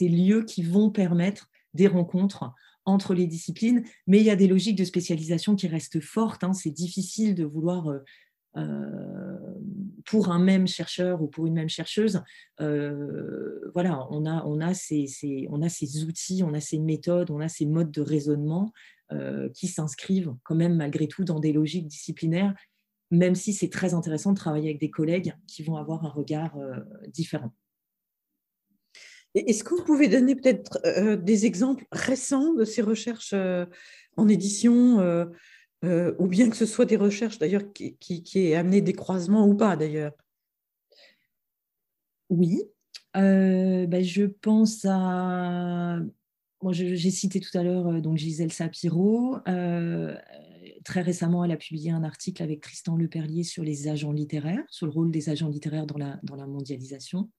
lieux 0.00 0.42
qui 0.42 0.62
vont 0.62 0.88
permettre 0.88 1.50
des 1.74 1.86
rencontres 1.86 2.50
entre 2.86 3.12
les 3.12 3.26
disciplines, 3.26 3.84
mais 4.06 4.20
il 4.20 4.24
y 4.24 4.30
a 4.30 4.36
des 4.36 4.48
logiques 4.48 4.78
de 4.78 4.84
spécialisation 4.84 5.54
qui 5.54 5.68
restent 5.68 6.00
fortes. 6.00 6.44
Hein. 6.44 6.54
C'est 6.54 6.70
difficile 6.70 7.34
de 7.34 7.44
vouloir 7.44 7.92
pour 10.08 10.30
un 10.30 10.38
même 10.38 10.66
chercheur 10.66 11.22
ou 11.22 11.28
pour 11.28 11.46
une 11.46 11.54
même 11.54 11.68
chercheuse, 11.68 12.22
voilà, 12.58 14.06
on 14.10 14.26
a, 14.26 14.42
on, 14.44 14.60
a 14.60 14.74
ces, 14.74 15.46
on 15.50 15.62
a 15.62 15.68
ces 15.68 16.04
outils, 16.04 16.42
on 16.42 16.54
a 16.54 16.60
ces 16.60 16.78
méthodes, 16.78 17.30
on 17.30 17.40
a 17.40 17.48
ces 17.48 17.66
modes 17.66 17.90
de 17.90 18.00
raisonnement 18.02 18.72
qui 19.54 19.68
s'inscrivent 19.68 20.34
quand 20.44 20.54
même 20.54 20.76
malgré 20.76 21.08
tout 21.08 21.24
dans 21.24 21.40
des 21.40 21.52
logiques 21.52 21.88
disciplinaires 21.88 22.54
même 23.10 23.34
si 23.34 23.52
c'est 23.52 23.70
très 23.70 23.94
intéressant 23.94 24.32
de 24.32 24.36
travailler 24.36 24.68
avec 24.68 24.80
des 24.80 24.90
collègues 24.90 25.34
qui 25.46 25.62
vont 25.62 25.76
avoir 25.76 26.04
un 26.04 26.10
regard 26.10 26.56
euh, 26.58 26.76
différent. 27.08 27.52
Est-ce 29.34 29.62
que 29.62 29.74
vous 29.74 29.84
pouvez 29.84 30.08
donner 30.08 30.34
peut-être 30.34 30.78
euh, 30.84 31.16
des 31.16 31.46
exemples 31.46 31.86
récents 31.92 32.54
de 32.54 32.64
ces 32.64 32.82
recherches 32.82 33.32
euh, 33.34 33.66
en 34.16 34.26
édition, 34.28 34.98
ou 35.82 36.26
bien 36.26 36.50
que 36.50 36.56
ce 36.56 36.66
soit 36.66 36.84
des 36.84 36.96
recherches 36.96 37.38
d'ailleurs 37.38 37.72
qui, 37.72 37.96
qui, 37.96 38.38
aient 38.38 38.56
amené 38.56 38.80
des 38.80 38.92
croisements 38.92 39.46
ou 39.46 39.54
pas 39.54 39.76
d'ailleurs. 39.76 40.12
Oui, 42.30 42.62
ben, 43.14 44.02
je 44.02 44.24
pense 44.24 44.84
à 44.84 46.00
j'ai 46.70 47.10
cité 47.10 47.40
tout 47.40 47.56
à 47.56 47.62
l'heure 47.62 48.02
donc 48.02 48.18
Gisèle 48.18 48.52
Sapiro. 48.52 49.36
Très 50.84 51.02
récemment, 51.02 51.44
elle 51.44 51.52
a 51.52 51.56
publié 51.56 51.90
un 51.90 52.04
article 52.04 52.42
avec 52.42 52.60
Tristan 52.60 52.96
Leperlier 52.96 53.44
sur 53.44 53.62
les 53.62 53.88
agents 53.88 54.12
littéraires, 54.12 54.64
sur 54.68 54.86
le 54.86 54.92
rôle 54.92 55.10
des 55.10 55.28
agents 55.28 55.48
littéraires 55.48 55.86
dans 55.86 55.98
la, 55.98 56.18
dans 56.22 56.36
la 56.36 56.46
mondialisation. 56.46 57.30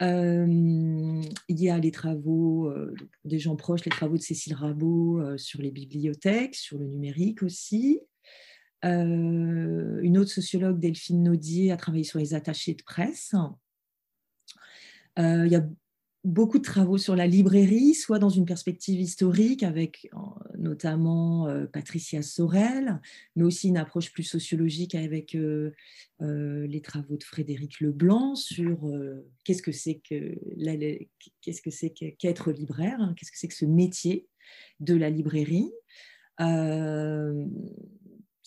Euh, 0.00 1.22
il 1.48 1.60
y 1.60 1.70
a 1.70 1.78
les 1.78 1.90
travaux 1.90 2.70
euh, 2.70 2.94
des 3.24 3.38
gens 3.38 3.56
proches, 3.56 3.84
les 3.84 3.90
travaux 3.90 4.16
de 4.16 4.22
Cécile 4.22 4.54
Rabot 4.54 5.20
euh, 5.20 5.36
sur 5.36 5.60
les 5.60 5.72
bibliothèques, 5.72 6.54
sur 6.54 6.78
le 6.78 6.86
numérique 6.86 7.42
aussi. 7.42 8.00
une 8.82 10.18
autre 10.18 10.30
sociologue, 10.30 10.78
Delphine 10.78 11.24
Naudier, 11.24 11.72
a 11.72 11.76
travaillé 11.76 12.04
sur 12.04 12.20
les 12.20 12.34
attachés 12.34 12.74
de 12.74 12.82
presse. 12.82 13.34
il 15.16 15.48
y 15.48 15.56
a 15.56 15.66
beaucoup 16.24 16.58
de 16.58 16.64
travaux 16.64 16.98
sur 16.98 17.16
la 17.16 17.26
librairie, 17.26 17.94
soit 17.94 18.18
dans 18.18 18.28
une 18.28 18.44
perspective 18.44 19.00
historique 19.00 19.62
avec 19.62 20.10
notamment 20.58 21.46
euh, 21.46 21.66
Patricia 21.66 22.22
Sorel, 22.22 23.00
mais 23.36 23.44
aussi 23.44 23.68
une 23.68 23.76
approche 23.76 24.12
plus 24.12 24.24
sociologique 24.24 24.94
avec 24.94 25.34
euh, 25.34 25.74
euh, 26.20 26.66
les 26.66 26.80
travaux 26.80 27.16
de 27.16 27.24
Frédéric 27.24 27.80
Leblanc 27.80 28.34
sur 28.34 28.90
qu'est-ce 29.44 29.62
que 29.62 29.72
c'est 29.72 30.00
qu'être 31.90 32.52
libraire, 32.52 33.00
hein, 33.00 33.14
qu'est-ce 33.16 33.32
que 33.32 33.38
c'est 33.38 33.48
que 33.48 33.54
ce 33.54 33.66
métier 33.66 34.26
de 34.80 34.94
la 34.94 35.10
librairie. 35.10 35.70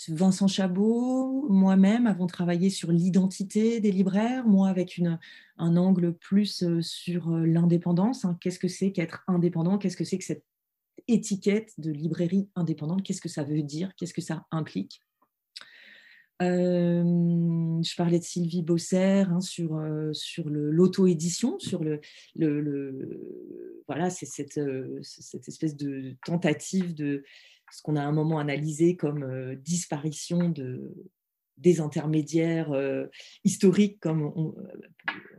Vincent 0.10 0.48
Chabot, 0.48 1.48
moi-même 1.50 2.08
avons 2.08 2.28
travaillé 2.28 2.70
sur 2.70 2.92
l'identité 2.92 3.80
des 3.80 3.92
libraires, 3.92 4.48
moi 4.48 4.70
avec 4.70 5.02
un 5.58 5.78
angle 5.78 6.14
plus 6.14 6.64
euh, 6.64 6.82
sur 6.82 7.32
euh, 7.32 7.46
l'indépendance. 7.46 8.26
Hein. 8.26 8.38
Qu'est-ce 8.42 8.60
que 8.60 8.68
c'est 8.68 8.92
qu'être 8.92 9.24
indépendant? 9.28 9.78
Qu'est-ce 9.78 9.98
que 9.98 10.04
c'est 10.04 10.18
que 10.18 10.24
cette 10.24 10.46
étiquette 11.08 11.74
de 11.78 11.92
librairie 11.92 12.50
indépendante? 12.56 13.04
Qu'est-ce 13.04 13.22
que 13.22 13.30
ça 13.30 13.44
veut 13.44 13.62
dire? 13.62 13.92
Qu'est-ce 13.96 14.14
que 14.14 14.22
ça 14.22 14.46
implique? 14.52 15.02
Euh, 16.42 17.04
je 17.84 17.96
parlais 17.96 18.18
de 18.18 18.24
Sylvie 18.24 18.64
Bosser 18.64 19.26
hein, 19.30 19.42
sur, 19.42 19.76
l'auto-édition, 20.50 21.60
sur 21.60 21.84
le, 21.84 22.02
voilà, 23.88 24.10
c'est 24.10 24.26
cette, 24.26 24.60
espèce 25.48 25.78
de 25.78 26.16
tentative 26.26 26.96
de, 26.96 27.24
ce 27.72 27.82
qu'on 27.82 27.96
a 27.96 28.02
à 28.02 28.06
un 28.06 28.12
moment 28.12 28.40
analysé 28.40 28.96
comme 28.96 29.24
euh, 29.24 29.56
disparition 29.56 30.50
de, 30.50 30.94
des 31.58 31.80
intermédiaires 31.80 32.72
euh, 32.72 33.08
historiques 33.44 34.00
comme 34.00 34.24
ont, 34.24 34.56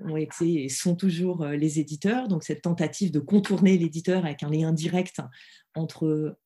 ont, 0.05 0.17
été 0.17 0.65
et 0.65 0.69
sont 0.69 0.97
toujours 0.97 1.43
euh, 1.43 1.57
les 1.57 1.79
éditeurs. 1.79 2.29
Donc 2.29 2.45
cette 2.45 2.63
tentative 2.63 3.13
de 3.13 3.21
contourner 3.21 3.77
l'éditeur 3.77 4.25
avec 4.25 4.43
un 4.43 4.51
lien 4.51 4.73
direct 4.73 5.21
entre 5.75 6.37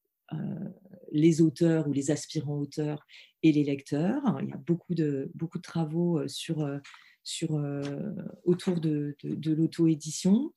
les 1.13 1.41
auteurs 1.41 1.87
ou 1.87 1.93
les 1.93 2.11
aspirants 2.11 2.59
auteurs 2.59 3.07
et 3.45 3.53
les 3.53 3.63
lecteurs. 3.63 4.23
Il 4.43 4.49
y 4.49 4.53
a 4.53 4.57
beaucoup 4.57 4.95
de, 4.95 5.31
beaucoup 5.37 5.59
de 5.59 5.63
travaux 5.63 6.27
sur, 6.27 6.69
sur, 7.23 7.61
autour 8.43 8.81
de, 8.81 9.17
de 9.23 9.53
l'auto-édition. 9.53 10.53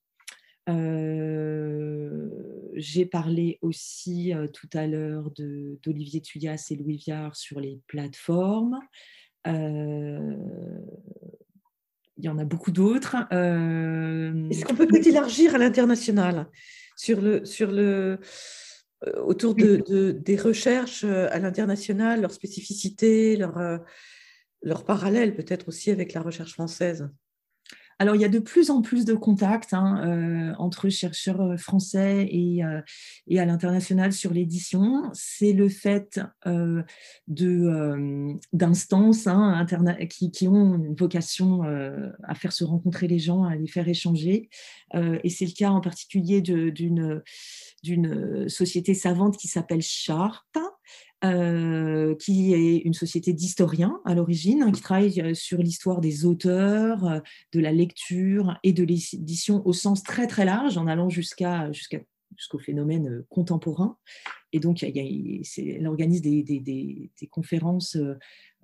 J'ai 2.75 3.05
parlé 3.05 3.57
aussi 3.61 4.33
tout 4.53 4.69
à 4.73 4.87
l'heure 4.87 5.31
d'Olivier 5.83 6.21
Tuyas 6.21 6.67
et 6.71 6.75
Louis 6.75 6.97
Viard 6.97 7.35
sur 7.35 7.59
les 7.59 7.81
plateformes. 7.87 8.79
Il 9.45 9.55
y 12.17 12.29
en 12.29 12.37
a 12.37 12.45
beaucoup 12.45 12.71
d'autres. 12.71 13.15
Est-ce 13.31 14.65
qu'on 14.65 14.75
peut 14.75 14.87
peut-être 14.87 15.07
élargir 15.07 15.55
à 15.55 15.57
l'international? 15.57 16.47
Sur 16.95 17.21
le, 17.21 17.45
sur 17.45 17.71
le, 17.71 18.19
autour 19.23 19.55
de, 19.55 20.11
des 20.11 20.35
recherches 20.35 21.03
à 21.05 21.39
l'international, 21.39 22.21
leurs 22.21 22.33
spécificités, 22.33 23.37
leurs 23.37 23.81
leur 24.61 24.83
parallèles 24.85 25.35
peut-être 25.35 25.69
aussi 25.69 25.91
avec 25.91 26.13
la 26.13 26.21
recherche 26.21 26.53
française? 26.53 27.09
Alors, 28.01 28.15
il 28.15 28.21
y 28.21 28.25
a 28.25 28.29
de 28.29 28.39
plus 28.39 28.69
en 28.69 28.81
plus 28.81 29.03
de 29.03 29.13
contacts 29.13 29.73
hein, 29.73 30.01
euh, 30.05 30.53
entre 30.57 30.87
chercheurs 30.87 31.41
euh, 31.41 31.57
français 31.57 32.29
et, 32.31 32.63
euh, 32.63 32.79
et 33.27 33.41
à 33.41 33.45
l'international 33.45 34.13
sur 34.13 34.33
l'édition. 34.33 35.11
C'est 35.13 35.51
le 35.51 35.67
fait 35.67 36.21
d'instances 38.53 39.27
hein, 39.27 39.65
qui, 40.09 40.31
qui, 40.31 40.47
ont 40.47 40.75
une 40.75 40.95
vocation 40.95 41.63
à 42.23 42.35
faire 42.35 42.53
se 42.53 42.63
rencontrer 42.63 43.09
les 43.09 43.19
gens, 43.19 43.43
à 43.43 43.55
les 43.55 43.67
faire 43.67 43.87
échanger. 43.87 44.49
et 44.93 45.29
c'est 45.29 45.45
le 45.45 45.51
cas 45.51 45.69
en 45.69 45.81
particulier 45.81 46.41
d'une, 46.41 47.21
société 48.47 48.93
savante 48.93 49.37
qui 49.37 49.47
s'appelle 49.47 49.81
Charte 49.81 50.57
euh, 51.25 52.15
qui 52.15 52.53
est 52.53 52.77
une 52.77 52.93
société 52.93 53.33
d'historiens 53.33 53.99
à 54.05 54.15
l'origine, 54.15 54.63
hein, 54.63 54.71
qui 54.71 54.81
travaille 54.81 55.19
euh, 55.19 55.33
sur 55.33 55.57
l'histoire 55.57 55.99
des 55.99 56.25
auteurs, 56.25 57.05
euh, 57.05 57.19
de 57.51 57.59
la 57.59 57.73
lecture 57.73 58.57
et 58.63 58.71
de 58.71 58.83
l'édition 58.83 59.61
au 59.67 59.73
sens 59.73 60.01
très 60.01 60.27
très 60.27 60.45
large, 60.45 60.77
en 60.77 60.87
allant 60.87 61.09
jusqu'à 61.09 61.71
jusqu'à 61.73 61.99
jusqu'au 62.35 62.59
phénomène 62.59 63.23
contemporain. 63.29 63.97
Et 64.51 64.59
donc, 64.59 64.83
elle 64.83 65.87
organise 65.87 66.21
des, 66.21 67.11
conférences 67.29 67.97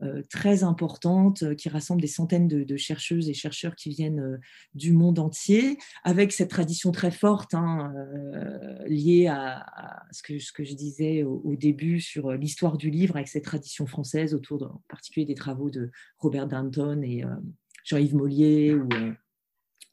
euh, 0.02 0.22
très 0.30 0.64
importante 0.64 1.44
euh, 1.44 1.56
qui 1.56 1.70
rassemble 1.70 2.02
des 2.02 2.08
centaines 2.08 2.50
de, 2.50 2.76
chercheuses 2.76 3.30
et 3.30 3.34
chercheurs 3.34 3.78
qui 3.78 3.90
viennent 3.92 4.20
euh, 4.20 4.38
du 4.74 4.92
monde 4.92 5.20
entier, 5.20 5.78
avec 6.04 6.34
cette 6.34 6.50
tradition 6.50 6.92
très 6.92 7.12
forte 7.12 7.54
hein, 7.54 7.94
liée 8.88 9.28
à, 9.28 10.04
ce, 10.12 10.22
que, 10.22 10.66
je 10.66 10.74
disais 10.74 11.24
au, 11.24 11.56
début 11.56 12.02
sur 12.02 12.34
l'histoire 12.34 12.78
du 12.78 12.90
livre, 12.90 13.16
avec 13.16 13.30
cette 13.30 13.46
tradition 13.46 13.88
française 13.88 14.34
autour 14.34 14.64
en 14.64 14.82
particulier 14.90 15.26
des 15.26 15.36
travaux 15.36 15.70
de 15.70 15.92
Robert 16.18 16.48
Danton 16.48 17.02
et 17.02 17.24
Jean-Yves 17.86 18.16
Mollier 18.16 18.76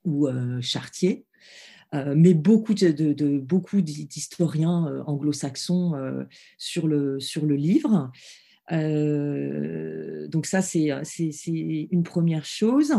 ou 0.05 0.29
Chartier. 0.61 1.27
Mais 1.93 2.35
beaucoup 2.35 2.75
de, 2.75 3.39
beaucoup 3.39 3.81
d'historiens 3.81 5.03
anglo-saxons 5.07 5.93
sur, 6.57 6.89
le, 6.89 7.21
sur 7.21 7.45
le 7.45 7.55
livre. 7.55 8.11
Euh, 8.71 10.29
donc 10.29 10.47
ça, 10.47 10.63
c'est 10.63 10.89
une 11.91 12.03
première 12.03 12.45
chose. 12.45 12.93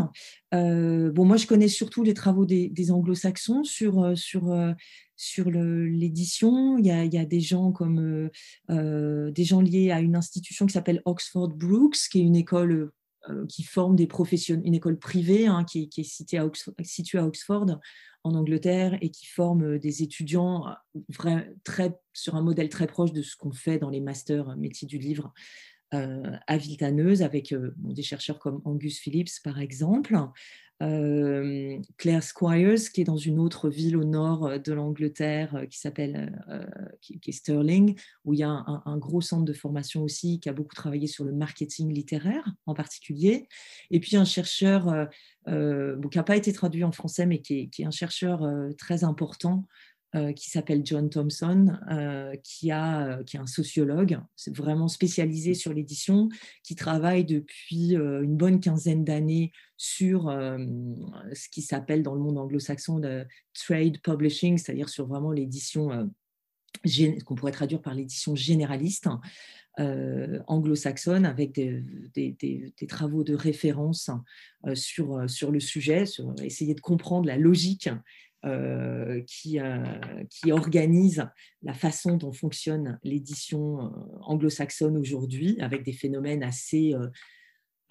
Euh, 0.52 1.10
bon, 1.10 1.24
moi, 1.24 1.36
je 1.36 1.46
connais 1.46 1.68
surtout 1.68 2.02
les 2.02 2.14
travaux 2.14 2.44
des, 2.44 2.90
anglo-saxons 2.90 3.64
sur, 3.64 4.02
euh, 4.02 4.14
sur, 4.14 4.54
sur 5.16 5.50
l'édition. 5.50 6.78
Il, 6.78 6.86
il, 6.86 7.14
y 7.14 7.18
a 7.18 7.24
des 7.24 7.40
gens 7.40 7.72
comme 7.72 8.30
des 8.68 9.44
gens 9.44 9.60
liés 9.60 9.90
à 9.90 10.00
une 10.00 10.16
institution 10.16 10.66
qui 10.66 10.72
s'appelle 10.72 11.02
Oxford 11.04 11.48
Brooks, 11.48 11.96
qui 12.10 12.20
est 12.20 12.24
une 12.24 12.36
école 12.36 12.90
qui 13.48 13.62
forme 13.62 13.96
des 13.96 14.08
une 14.48 14.74
école 14.74 14.98
privée 14.98 15.46
hein, 15.46 15.64
qui, 15.64 15.88
est 15.96 16.02
située 16.02 16.38
à, 16.38 16.46
Oxford, 16.46 16.74
située 16.82 17.18
à 17.18 17.26
Oxford 17.26 17.78
en 18.22 18.34
Angleterre 18.34 18.96
et 19.00 19.10
qui 19.10 19.26
forme 19.26 19.78
des 19.78 20.02
étudiants 20.02 20.66
très, 21.64 21.98
sur 22.12 22.36
un 22.36 22.42
modèle 22.42 22.68
très 22.68 22.86
proche 22.86 23.12
de 23.12 23.22
ce 23.22 23.36
qu'on 23.36 23.52
fait 23.52 23.78
dans 23.78 23.90
les 23.90 24.00
masters 24.00 24.56
métiers 24.56 24.88
du 24.88 24.98
livre 24.98 25.32
euh, 25.94 26.36
à 26.48 26.56
Viltaneuse 26.56 27.22
avec 27.22 27.52
euh, 27.52 27.72
des 27.76 28.02
chercheurs 28.02 28.38
comme 28.38 28.60
Angus 28.64 28.98
Phillips 28.98 29.40
par 29.44 29.60
exemple. 29.60 30.16
Euh, 30.82 31.78
Claire 31.96 32.22
Squires, 32.22 32.90
qui 32.92 33.00
est 33.00 33.04
dans 33.04 33.16
une 33.16 33.38
autre 33.38 33.68
ville 33.68 33.96
au 33.96 34.04
nord 34.04 34.58
de 34.58 34.72
l'Angleterre 34.72 35.66
qui 35.70 35.78
s'appelle 35.78 36.42
qui, 37.00 37.20
est 37.26 37.32
Stirling, 37.32 37.98
où 38.24 38.34
il 38.34 38.40
y 38.40 38.42
a 38.42 38.48
un, 38.48 38.98
gros 38.98 39.20
centre 39.20 39.44
de 39.44 39.52
formation 39.52 40.02
aussi 40.02 40.40
qui 40.40 40.48
a 40.48 40.52
beaucoup 40.52 40.74
travaillé 40.74 41.06
sur 41.06 41.24
le 41.24 41.32
marketing 41.32 41.92
littéraire 41.92 42.44
en 42.66 42.74
particulier. 42.74 43.48
Et 43.90 44.00
puis 44.00 44.16
un 44.16 44.24
chercheur 44.24 45.08
qui 45.46 45.52
n'a 45.52 46.22
pas 46.24 46.36
été 46.36 46.52
traduit 46.52 46.84
en 46.84 46.92
français, 46.92 47.24
mais 47.26 47.40
qui 47.40 47.70
est, 47.78 47.84
un 47.84 47.92
chercheur 47.92 48.44
très 48.76 49.04
important 49.04 49.66
qui 50.36 50.48
s'appelle 50.48 50.82
John 50.84 51.10
Thompson, 51.10 51.76
qui, 52.42 52.70
a, 52.70 53.22
qui 53.24 53.36
est 53.36 53.40
un 53.40 53.46
sociologue, 53.46 54.18
vraiment 54.48 54.88
spécialisé 54.88 55.54
sur 55.54 55.72
l'édition, 55.72 56.28
qui 56.62 56.76
travaille 56.76 57.24
depuis 57.24 57.94
une 57.94 58.36
bonne 58.36 58.60
quinzaine 58.60 59.04
d'années 59.04 59.50
sur 59.76 60.24
ce 60.24 61.48
qui 61.48 61.62
s'appelle 61.62 62.02
dans 62.02 62.14
le 62.14 62.20
monde 62.20 62.38
anglo-saxon 62.38 62.98
le 62.98 63.26
trade 63.54 64.00
publishing, 64.02 64.56
c'est-à-dire 64.58 64.88
sur 64.88 65.06
vraiment 65.06 65.32
l'édition 65.32 66.08
qu'on 67.24 67.34
pourrait 67.34 67.52
traduire 67.52 67.80
par 67.80 67.94
l'édition 67.94 68.34
généraliste 68.34 69.08
euh, 69.80 70.40
anglo-saxonne 70.46 71.26
avec 71.26 71.52
des, 71.52 72.72
travaux 72.88 73.24
de 73.24 73.34
référence 73.34 74.10
euh, 74.66 74.74
sur, 74.74 75.16
euh, 75.16 75.28
sur 75.28 75.50
le 75.50 75.60
sujet, 75.60 76.06
sur 76.06 76.32
essayer 76.42 76.74
de 76.74 76.80
comprendre 76.80 77.26
la 77.26 77.36
logique 77.36 77.88
qui, 79.26 79.58
qui, 80.30 80.52
organise 80.52 81.26
la 81.62 81.74
façon 81.74 82.16
dont 82.16 82.32
fonctionne 82.32 82.98
l'édition 83.02 83.92
anglo-saxonne 84.22 84.96
aujourd'hui, 84.96 85.56
avec 85.60 85.82
des 85.82 85.92
phénomènes 85.92 86.42
assez 86.42 86.94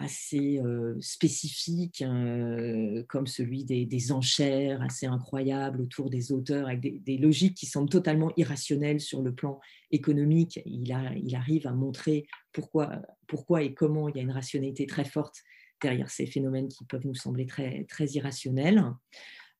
assez 0.03 0.59
euh, 0.59 0.95
spécifiques, 0.99 2.01
hein, 2.01 3.03
comme 3.07 3.27
celui 3.27 3.63
des, 3.63 4.11
enchères 4.11 4.81
assez 4.81 5.05
incroyables 5.05 5.81
autour 5.81 6.09
des 6.09 6.31
auteurs, 6.31 6.67
avec 6.67 7.03
des, 7.03 7.17
logiques 7.17 7.55
qui 7.55 7.65
semblent 7.65 7.89
totalement 7.89 8.31
irrationnelles 8.37 8.99
sur 8.99 9.21
le 9.21 9.33
plan 9.33 9.59
économique. 9.91 10.59
Il, 10.65 10.93
il 11.23 11.35
arrive 11.35 11.67
à 11.67 11.71
montrer 11.71 12.27
pourquoi, 12.51 13.01
pourquoi 13.27 13.63
et 13.63 13.73
comment 13.73 14.09
il 14.09 14.17
y 14.17 14.19
a 14.19 14.23
une 14.23 14.31
rationalité 14.31 14.85
très 14.85 15.05
forte 15.05 15.37
derrière 15.81 16.09
ces 16.09 16.25
phénomènes 16.25 16.67
qui 16.67 16.85
peuvent 16.85 17.05
nous 17.05 17.15
sembler 17.15 17.45
très, 17.45 17.85
très 17.85 18.05
irrationnels. 18.07 18.83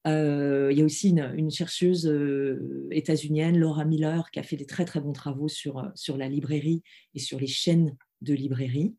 Euh, 0.06 0.70
il 0.72 0.78
y 0.78 0.82
a 0.82 0.86
aussi 0.86 1.10
une, 1.10 1.52
chercheuse 1.52 2.08
euh, 2.08 2.88
états-unienne, 2.92 3.58
Laura 3.58 3.86
Miller, 3.86 4.30
qui 4.32 4.40
a 4.40 4.44
fait 4.44 4.58
des 4.58 4.66
très 4.66 4.86
très 4.86 5.00
bons 5.00 5.14
travaux 5.14 5.48
sur, 5.48 5.92
sur 5.96 6.18
la 6.18 6.28
librairie 6.28 6.84
et 7.14 7.20
sur 7.20 7.40
les 7.40 7.48
chaînes 7.48 7.96
de 8.22 8.34
librairie. 8.34 8.96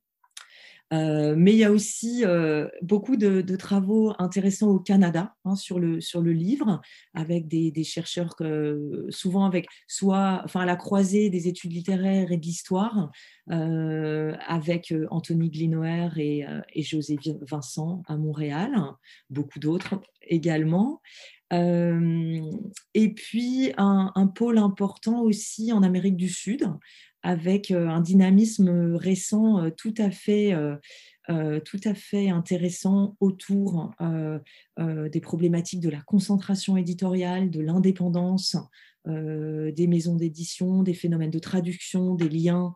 Euh, 0.93 1.35
mais 1.37 1.53
il 1.53 1.59
y 1.59 1.65
a 1.65 1.73
aussi 1.73 2.25
euh, 2.25 2.69
beaucoup 2.83 3.17
de, 3.17 3.43
travaux 3.57 4.13
intéressants 4.19 4.69
au 4.69 4.79
Canada 4.79 5.35
hein, 5.45 5.57
sur, 5.57 5.79
le, 5.79 6.01
sur 6.01 6.21
le 6.21 6.33
livre, 6.33 6.81
avec 7.15 7.49
des, 7.49 7.85
chercheurs 7.85 8.37
souvent 9.11 9.45
avec 9.45 9.67
soit 9.87 10.43
enfin, 10.45 10.61
à 10.61 10.67
la 10.67 10.77
croisée 10.77 11.31
des 11.31 11.49
études 11.49 11.73
littéraires 11.73 12.33
et 12.33 12.37
de 12.37 12.43
l'histoire, 12.43 13.11
euh, 13.51 14.35
avec 14.47 14.93
Anthony 15.11 15.51
Glinoer 15.51 16.11
et, 16.17 16.45
et, 16.75 16.83
José 16.83 17.19
Vincent 17.43 18.03
à 18.07 18.17
Montréal, 18.17 18.75
beaucoup 19.31 19.59
d'autres 19.59 20.01
également. 20.23 21.01
et 21.53 23.15
puis 23.15 23.73
un, 23.77 24.13
un, 24.15 24.27
pôle 24.27 24.59
important 24.59 25.23
aussi 25.23 25.73
en 25.73 25.83
Amérique 25.83 26.17
du 26.17 26.29
Sud, 26.29 26.69
avec 27.25 27.71
euh, 27.71 27.89
un 27.89 28.03
dynamisme 28.03 28.95
récent 28.95 29.65
euh, 29.65 29.71
fait, 30.11 30.53
euh, 30.53 31.61
tout 31.61 31.81
à 31.85 31.95
fait 31.95 32.29
intéressant 32.29 33.17
autour 33.19 33.91
des 34.79 35.21
problématiques 35.21 35.81
de 35.81 35.89
la 35.89 36.03
concentration 36.03 36.77
éditoriale, 36.77 37.51
de 37.51 37.61
l'indépendance 37.61 38.57
des 39.07 39.87
maisons 39.87 40.17
d'édition, 40.17 40.83
des 40.83 40.93
phénomènes 40.93 41.31
de 41.31 41.39
traduction, 41.39 42.15
des 42.15 42.29
liens 42.29 42.75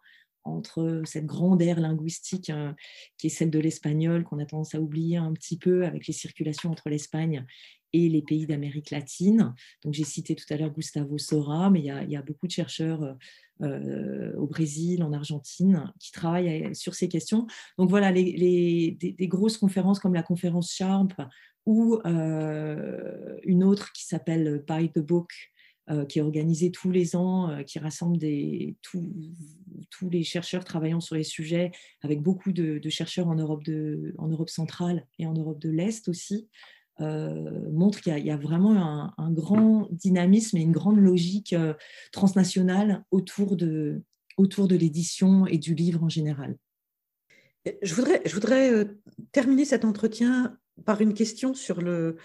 entre 0.49 1.03
cette 1.05 1.27
grande 1.27 1.63
ère 1.63 1.81
linguistique 1.81 2.53
qui 3.17 3.27
est 3.27 3.31
celle 3.31 3.51
de 3.51 3.59
l'espagnol, 3.59 4.25
qu'on 4.25 4.39
a 4.39 4.47
tendance 4.47 4.75
à 4.75 4.81
oublier 4.81 5.17
un 5.17 5.33
petit 5.33 5.59
peu 5.59 5.85
avec 5.85 6.07
les 6.07 6.13
circulations 6.13 6.71
entre 6.71 6.89
l'Espagne 6.89 7.45
et 7.93 8.09
les 8.09 8.23
pays 8.23 8.47
d'Amérique 8.47 8.91
latine. 8.91 9.55
Donc 9.83 9.95
j'ai 9.95 10.05
cité 10.05 10.35
tout 10.35 10.45
à 10.51 10.57
l'heure 10.57 10.71
Gustavo 10.71 11.19
Sora, 11.19 11.71
mais 11.71 11.81
il 11.81 11.87
y 11.87 12.17
a, 12.17 12.23
beaucoup 12.23 12.47
de 12.47 12.53
chercheurs 12.53 13.17
euh, 13.63 14.33
au 14.37 14.47
Brésil, 14.47 15.03
en 15.03 15.13
Argentine, 15.13 15.93
qui 15.99 16.13
travaillent 16.13 16.75
sur 16.75 16.95
ces 16.95 17.09
questions. 17.09 17.47
Donc 17.79 17.91
voilà, 17.91 18.11
les, 18.13 18.97
des, 19.01 19.29
grosses 19.29 19.59
conférences 19.59 20.01
comme 20.01 20.15
la 20.15 20.23
conférence 20.23 20.73
Sharp 20.73 21.15
ou 21.67 21.99
euh, 22.07 23.37
une 23.43 23.65
autre 23.65 23.93
qui 23.93 24.05
s'appelle 24.07 24.65
Buy 24.67 24.91
the 24.91 25.01
Book, 25.01 25.33
euh, 25.33 25.58
qui 26.09 26.18
est 26.18 26.22
organisée 26.22 26.70
tous 26.70 26.90
les 26.90 27.16
ans, 27.16 27.62
qui 27.66 27.79
rassemble 27.79 28.18
tous, 28.83 30.11
les 30.11 30.22
chercheurs 30.22 30.64
travaillant 30.64 31.01
sur 31.01 31.14
les 31.16 31.24
sujets, 31.24 31.72
avec 32.03 32.22
beaucoup 32.22 32.53
de, 32.53 32.88
chercheurs 32.88 33.29
en 33.29 33.35
Europe, 33.35 33.64
de, 33.64 34.14
en 34.18 34.29
Europe 34.29 34.51
centrale 34.51 35.07
et 35.18 35.27
en 35.27 35.33
Europe 35.33 35.59
de 35.59 35.70
l'Est 35.70 36.09
aussi. 36.09 36.48
Euh, 37.01 37.70
montre 37.70 38.01
qu'il 38.01 38.18
y, 38.18 38.31
a 38.31 38.37
vraiment 38.37 39.12
un, 39.16 39.31
grand 39.31 39.88
dynamisme 39.92 40.57
et 40.57 40.62
une 40.62 40.72
grande 40.72 40.98
logique 40.98 41.53
euh, 41.53 41.74
transnationale 42.11 43.05
autour 43.12 43.57
de, 43.57 44.03
autour 44.37 44.66
de 44.66 44.74
l'édition 44.74 45.46
et 45.46 45.59
du 45.59 45.74
livre 45.74 46.03
en 46.03 46.09
général. 46.09 46.57
Je 47.83 47.94
voudrais, 47.94 48.20
je 48.24 48.35
voudrais 48.35 48.72
euh, 48.72 48.85
terminer 49.31 49.64
cet 49.64 49.85
entretien 49.85 50.59
par 50.85 51.01
une 51.01 51.14
question 51.14 51.55
sur 51.55 51.81
le, 51.81 52.16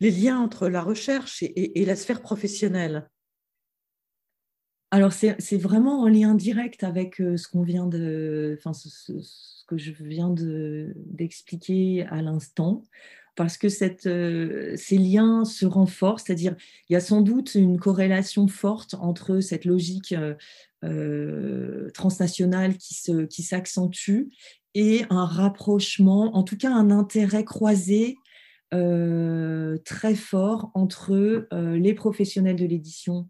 les 0.00 0.10
liens 0.10 0.38
entre 0.38 0.68
la 0.68 0.82
recherche 0.82 1.42
et, 1.42 1.84
la 1.84 1.96
sphère 1.96 2.22
professionnelle. 2.22 3.08
Alors, 4.90 5.12
c'est 5.12 5.56
vraiment 5.56 6.00
en 6.00 6.08
lien 6.08 6.34
direct 6.34 6.82
avec 6.82 7.16
ce 7.16 7.46
qu'on 7.46 7.62
vient 7.62 7.86
de, 7.86 8.56
enfin, 8.58 8.72
ce, 8.72 9.12
que 9.68 9.78
je 9.78 9.92
viens 9.92 10.34
d'expliquer 10.34 12.06
à 12.06 12.22
l'instant 12.22 12.82
parce 13.36 13.56
que 13.56 13.68
euh, 14.06 14.74
ces 14.76 14.98
liens 14.98 15.46
se 15.46 15.64
renforcent, 15.64 16.24
c'est-à-dire 16.26 16.56
il 16.88 16.92
y 16.92 16.96
a 16.96 17.00
sans 17.00 17.22
doute 17.22 17.54
une 17.54 17.78
corrélation 17.78 18.48
forte 18.48 18.94
entre 19.00 19.40
cette 19.40 19.64
logique 19.64 20.12
euh, 20.12 20.34
euh, 20.84 21.90
transnationale 21.94 22.76
qui, 22.76 22.94
se, 22.94 23.24
qui 23.24 23.42
s'accentue 23.42 24.28
et 24.74 25.04
un 25.08 25.24
rapprochement, 25.24 26.36
en 26.36 26.42
tout 26.42 26.56
cas 26.56 26.70
un 26.70 26.90
intérêt 26.90 27.44
croisé 27.44 28.16
très 28.70 30.14
fort 30.14 30.70
entre 30.74 31.48
les 31.52 31.94
professionnels 31.94 32.56
de 32.56 32.66
l'édition 32.66 33.28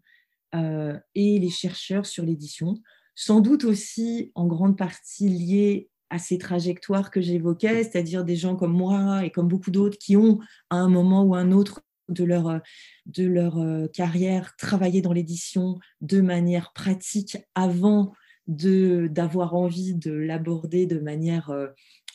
et 0.53 1.39
les 1.39 1.49
chercheurs 1.49 2.05
sur 2.05 2.23
l'édition, 2.25 2.75
sans 3.15 3.39
doute 3.39 3.63
aussi 3.63 4.31
en 4.35 4.47
grande 4.47 4.77
partie 4.77 5.29
lié 5.29 5.89
à 6.11 6.19
ces 6.19 6.37
trajectoires 6.37 7.09
que 7.09 7.21
j'évoquais, 7.21 7.83
c'est-à-dire 7.83 8.25
des 8.25 8.35
gens 8.35 8.55
comme 8.55 8.73
moi 8.73 9.25
et 9.25 9.31
comme 9.31 9.47
beaucoup 9.47 9.71
d'autres 9.71 9.97
qui 9.97 10.17
ont, 10.17 10.39
à 10.69 10.75
un 10.75 10.89
moment 10.89 11.23
ou 11.23 11.35
un 11.35 11.51
autre 11.51 11.81
de 12.09 12.25
leur, 12.25 12.59
de 13.05 13.25
leur 13.25 13.57
euh, 13.59 13.87
carrière, 13.87 14.55
travaillé 14.57 15.01
dans 15.01 15.13
l'édition 15.13 15.79
de 16.01 16.19
manière 16.19 16.73
pratique 16.73 17.37
avant 17.55 18.13
d'avoir 18.47 19.55
envie 19.55 19.93
de 19.93 20.11
l'aborder 20.11 20.85
de 20.85 20.99
manière 20.99 21.51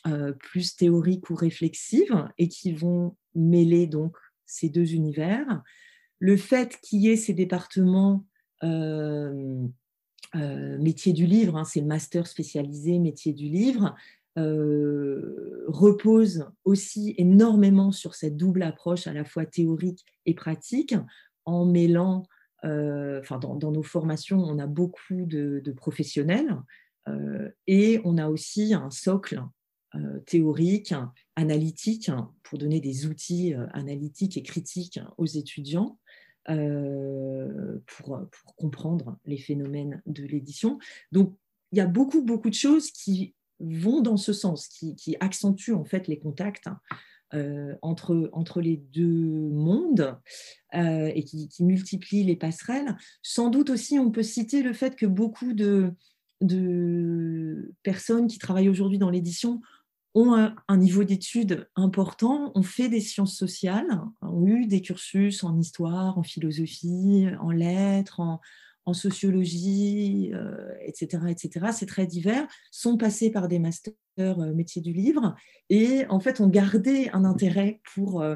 euh, 0.05 0.11
euh, 0.11 0.33
plus 0.33 0.75
théorique 0.75 1.29
ou 1.29 1.35
réflexive 1.35 2.27
et 2.37 2.47
qui 2.47 2.71
vont 2.73 3.15
mêler 3.35 3.87
donc 3.87 4.15
ces 4.45 4.69
deux 4.69 4.93
univers. 4.93 5.63
Le 6.19 6.37
fait 6.37 6.79
qu'il 6.81 7.01
y 7.01 7.09
ait 7.09 7.15
ces 7.15 7.33
départements 7.33 8.25
euh, 10.35 10.77
métier 10.77 11.13
du 11.13 11.25
livre, 11.25 11.55
hein, 11.55 11.63
c'est 11.63 11.79
le 11.79 11.85
master 11.87 12.27
spécialisé 12.27 12.99
métier 12.99 13.31
du 13.31 13.45
livre, 13.45 13.95
euh, 14.37 15.63
repose 15.67 16.45
aussi 16.65 17.15
énormément 17.17 17.91
sur 17.91 18.13
cette 18.13 18.35
double 18.35 18.63
approche 18.63 19.07
à 19.07 19.13
la 19.13 19.23
fois 19.23 19.45
théorique 19.45 20.05
et 20.25 20.33
pratique, 20.33 20.95
en 21.45 21.65
mêlant, 21.65 22.23
euh, 22.65 23.21
enfin 23.21 23.39
dans, 23.39 23.71
nos 23.71 23.83
formations, 23.83 24.39
on 24.39 24.59
a 24.59 24.67
beaucoup 24.67 25.25
de, 25.25 25.73
professionnels 25.75 26.57
et 27.67 28.01
on 28.03 28.17
a 28.17 28.27
aussi 28.27 28.73
un 28.73 28.89
socle 28.89 29.41
théorique, 30.25 30.93
analytique, 31.35 32.11
pour 32.43 32.57
donner 32.57 32.79
des 32.79 33.05
outils 33.05 33.53
analytiques 33.73 34.37
et 34.37 34.43
critiques 34.43 34.99
aux 35.17 35.25
étudiants. 35.25 35.97
Euh, 36.49 37.77
pour, 37.85 38.21
comprendre 38.55 39.17
les 39.25 39.37
phénomènes 39.37 40.01
de 40.05 40.23
l'édition. 40.23 40.79
Donc, 41.11 41.35
il 41.73 41.77
y 41.77 41.81
a 41.81 41.85
beaucoup, 41.85 42.23
beaucoup 42.23 42.49
de 42.49 42.55
choses 42.55 42.89
qui 42.91 43.35
vont 43.59 44.01
dans 44.01 44.15
ce 44.15 44.31
sens, 44.31 44.67
qui, 44.69 45.17
accentuent 45.19 45.73
en 45.73 45.83
fait 45.83 46.07
les 46.07 46.17
contacts 46.17 46.69
euh, 47.33 47.75
entre, 47.81 48.29
entre 48.31 48.61
les 48.61 48.77
deux 48.77 49.49
mondes 49.51 50.17
euh, 50.73 51.11
et 51.13 51.23
qui, 51.25 51.49
qui, 51.49 51.65
multiplient 51.65 52.23
les 52.23 52.37
passerelles. 52.37 52.95
Sans 53.21 53.49
doute 53.49 53.69
aussi, 53.69 53.99
on 53.99 54.09
peut 54.09 54.23
citer 54.23 54.63
le 54.63 54.71
fait 54.71 54.95
que 54.95 55.05
beaucoup 55.05 55.51
de, 55.51 55.91
de 56.39 57.73
personnes 57.83 58.27
qui 58.27 58.39
travaillent 58.39 58.69
aujourd'hui 58.69 58.99
dans 58.99 59.09
l'édition 59.09 59.61
ont 60.13 60.33
un, 60.67 60.77
niveau 60.77 61.03
d'études 61.03 61.69
important, 61.75 62.51
ont 62.55 62.63
fait 62.63 62.89
des 62.89 63.01
sciences 63.01 63.37
sociales, 63.37 64.01
ont 64.21 64.47
eu 64.47 64.65
des 64.65 64.81
cursus 64.81 65.43
en 65.43 65.57
histoire, 65.59 66.17
en 66.17 66.23
philosophie, 66.23 67.27
en 67.39 67.51
lettres, 67.51 68.19
en, 68.19 68.39
sociologie, 68.93 70.31
etc. 70.85 71.23
Euh, 71.23 71.27
etc. 71.27 71.67
C'est 71.73 71.85
très 71.87 72.07
divers, 72.07 72.47
sont 72.71 72.95
passés 72.95 73.29
par 73.29 73.49
des 73.49 73.59
masters 73.59 73.93
euh, 74.17 74.53
métiers 74.53 74.81
du 74.81 74.93
livre 74.93 75.35
et 75.69 76.05
en 76.07 76.21
fait 76.21 76.39
ont 76.39 76.47
gardé 76.47 77.09
un 77.11 77.25
intérêt 77.25 77.81
pour, 77.93 78.21
euh, 78.21 78.35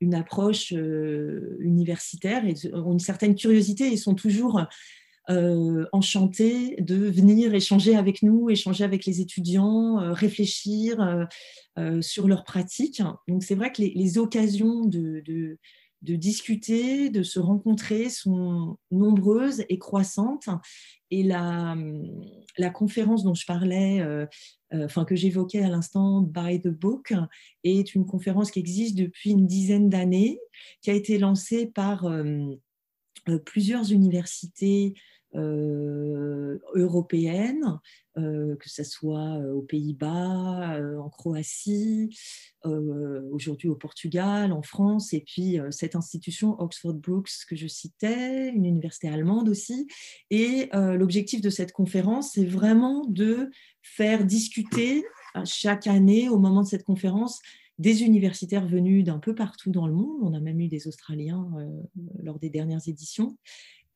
une 0.00 0.14
approche 0.14 0.70
universitaire 0.70 2.46
et 2.46 2.54
ont 2.72 2.92
une 2.92 3.00
certaine 3.00 3.34
curiosité 3.34 3.92
et 3.92 3.96
sont 3.96 4.14
toujours 4.14 4.64
enchantés 5.92 6.76
de 6.80 6.96
venir 6.96 7.54
échanger 7.54 7.96
avec 7.96 8.22
nous, 8.22 8.48
échanger 8.48 8.84
avec 8.84 9.04
les 9.04 9.20
étudiants, 9.20 10.12
réfléchir 10.14 11.26
sur 12.00 12.28
leurs 12.28 12.44
pratiques. 12.44 13.02
Donc 13.28 13.42
c'est 13.42 13.54
vrai 13.54 13.70
que 13.70 13.82
les, 13.82 14.18
occasions 14.18 14.84
de, 14.86 15.22
discuter, 16.02 17.10
de 17.10 17.22
se 17.22 17.38
rencontrer 17.40 18.08
sont 18.08 18.78
nombreuses 18.90 19.64
et 19.68 19.78
croissantes. 19.78 20.48
Et 21.10 21.22
la, 21.22 21.76
la 22.58 22.70
conférence 22.70 23.24
dont 23.24 23.34
je 23.34 23.46
parlais, 23.46 24.00
euh, 24.00 24.26
euh, 24.74 24.84
enfin 24.84 25.04
que 25.04 25.16
j'évoquais 25.16 25.62
à 25.62 25.68
l'instant, 25.68 26.20
By 26.20 26.60
the 26.60 26.68
Book, 26.68 27.14
est 27.64 27.94
une 27.94 28.04
conférence 28.04 28.50
qui 28.50 28.58
existe 28.58 28.96
depuis 28.96 29.30
une 29.30 29.46
dizaine 29.46 29.88
d'années, 29.88 30.38
qui 30.82 30.90
a 30.90 30.94
été 30.94 31.18
lancée 31.18 31.66
par 31.66 32.04
euh, 32.04 32.54
plusieurs 33.46 33.92
universités 33.92 34.94
euh, 35.34 36.58
européennes, 36.74 37.78
euh, 38.16 38.56
que 38.56 38.68
ce 38.68 38.82
soit 38.82 39.38
euh, 39.38 39.52
aux 39.52 39.62
Pays-Bas, 39.62 40.80
en 40.98 41.10
Croatie, 41.10 42.16
aujourd'hui 42.64 43.68
au 43.68 43.74
Portugal, 43.74 44.52
en 44.52 44.62
France, 44.62 45.12
et 45.12 45.20
puis 45.20 45.58
cette 45.70 45.94
institution 45.94 46.60
Oxford 46.60 46.94
Brooks 46.94 47.30
que 47.48 47.56
je 47.56 47.66
citais, 47.66 48.48
une 48.48 48.66
université 48.66 49.08
allemande 49.08 49.48
aussi. 49.48 49.86
Et 50.30 50.68
l'objectif 50.72 51.40
de 51.40 51.50
cette 51.50 51.72
conférence, 51.72 52.32
c'est 52.32 52.44
vraiment 52.44 53.06
de 53.06 53.50
faire 53.82 54.24
discuter 54.24 55.04
chaque 55.44 55.86
année, 55.86 56.28
au 56.28 56.38
moment 56.38 56.62
de 56.62 56.68
cette 56.68 56.84
conférence, 56.84 57.40
des 57.78 58.02
universitaires 58.02 58.66
venus 58.66 59.04
d'un 59.04 59.18
peu 59.18 59.34
partout 59.34 59.70
dans 59.70 59.86
le 59.86 59.94
monde, 59.94 60.18
on 60.22 60.34
a 60.34 60.40
même 60.40 60.60
eu 60.60 60.68
des 60.68 60.88
Australiens 60.88 61.48
lors 62.22 62.38
des 62.38 62.50
dernières 62.50 62.86
éditions, 62.86 63.38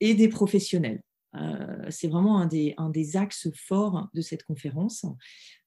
et 0.00 0.14
des 0.14 0.28
professionnels. 0.28 1.02
Euh, 1.34 1.86
c'est 1.90 2.08
vraiment 2.08 2.38
un 2.38 2.46
des, 2.46 2.74
un 2.76 2.90
des, 2.90 3.16
axes 3.16 3.48
forts 3.54 4.08
de 4.12 4.20
cette 4.20 4.44
conférence. 4.44 5.06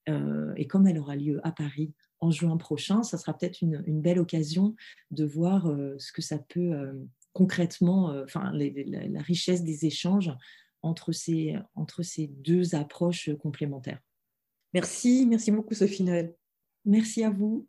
Euh, 0.09 0.53
et 0.55 0.67
comme 0.67 0.87
elle 0.87 0.99
aura 0.99 1.15
lieu 1.15 1.39
à 1.43 1.51
Paris 1.51 1.93
en 2.19 2.31
juin 2.31 2.57
prochain, 2.57 3.03
ça 3.03 3.17
sera 3.17 3.37
peut-être 3.37 3.61
une, 3.61 4.01
belle 4.01 4.19
occasion 4.19 4.75
de 5.11 5.25
voir 5.25 5.67
euh, 5.67 5.95
ce 5.97 6.11
que 6.11 6.21
ça 6.21 6.37
peut 6.37 6.93
concrètement, 7.33 8.15
enfin, 8.23 8.51
la, 8.53 9.21
richesse 9.21 9.63
des 9.63 9.85
échanges 9.85 10.31
entre 10.81 11.11
ces, 11.11 11.55
entre 11.73 12.01
ces 12.01 12.27
deux 12.27 12.75
approches 12.75 13.29
complémentaires. 13.41 13.99
Merci, 14.73 15.25
merci 15.27 15.51
beaucoup 15.51 15.73
Sophie 15.73 16.03
Noël. 16.03 16.33
Merci 16.85 17.23
à 17.23 17.29
vous. 17.29 17.67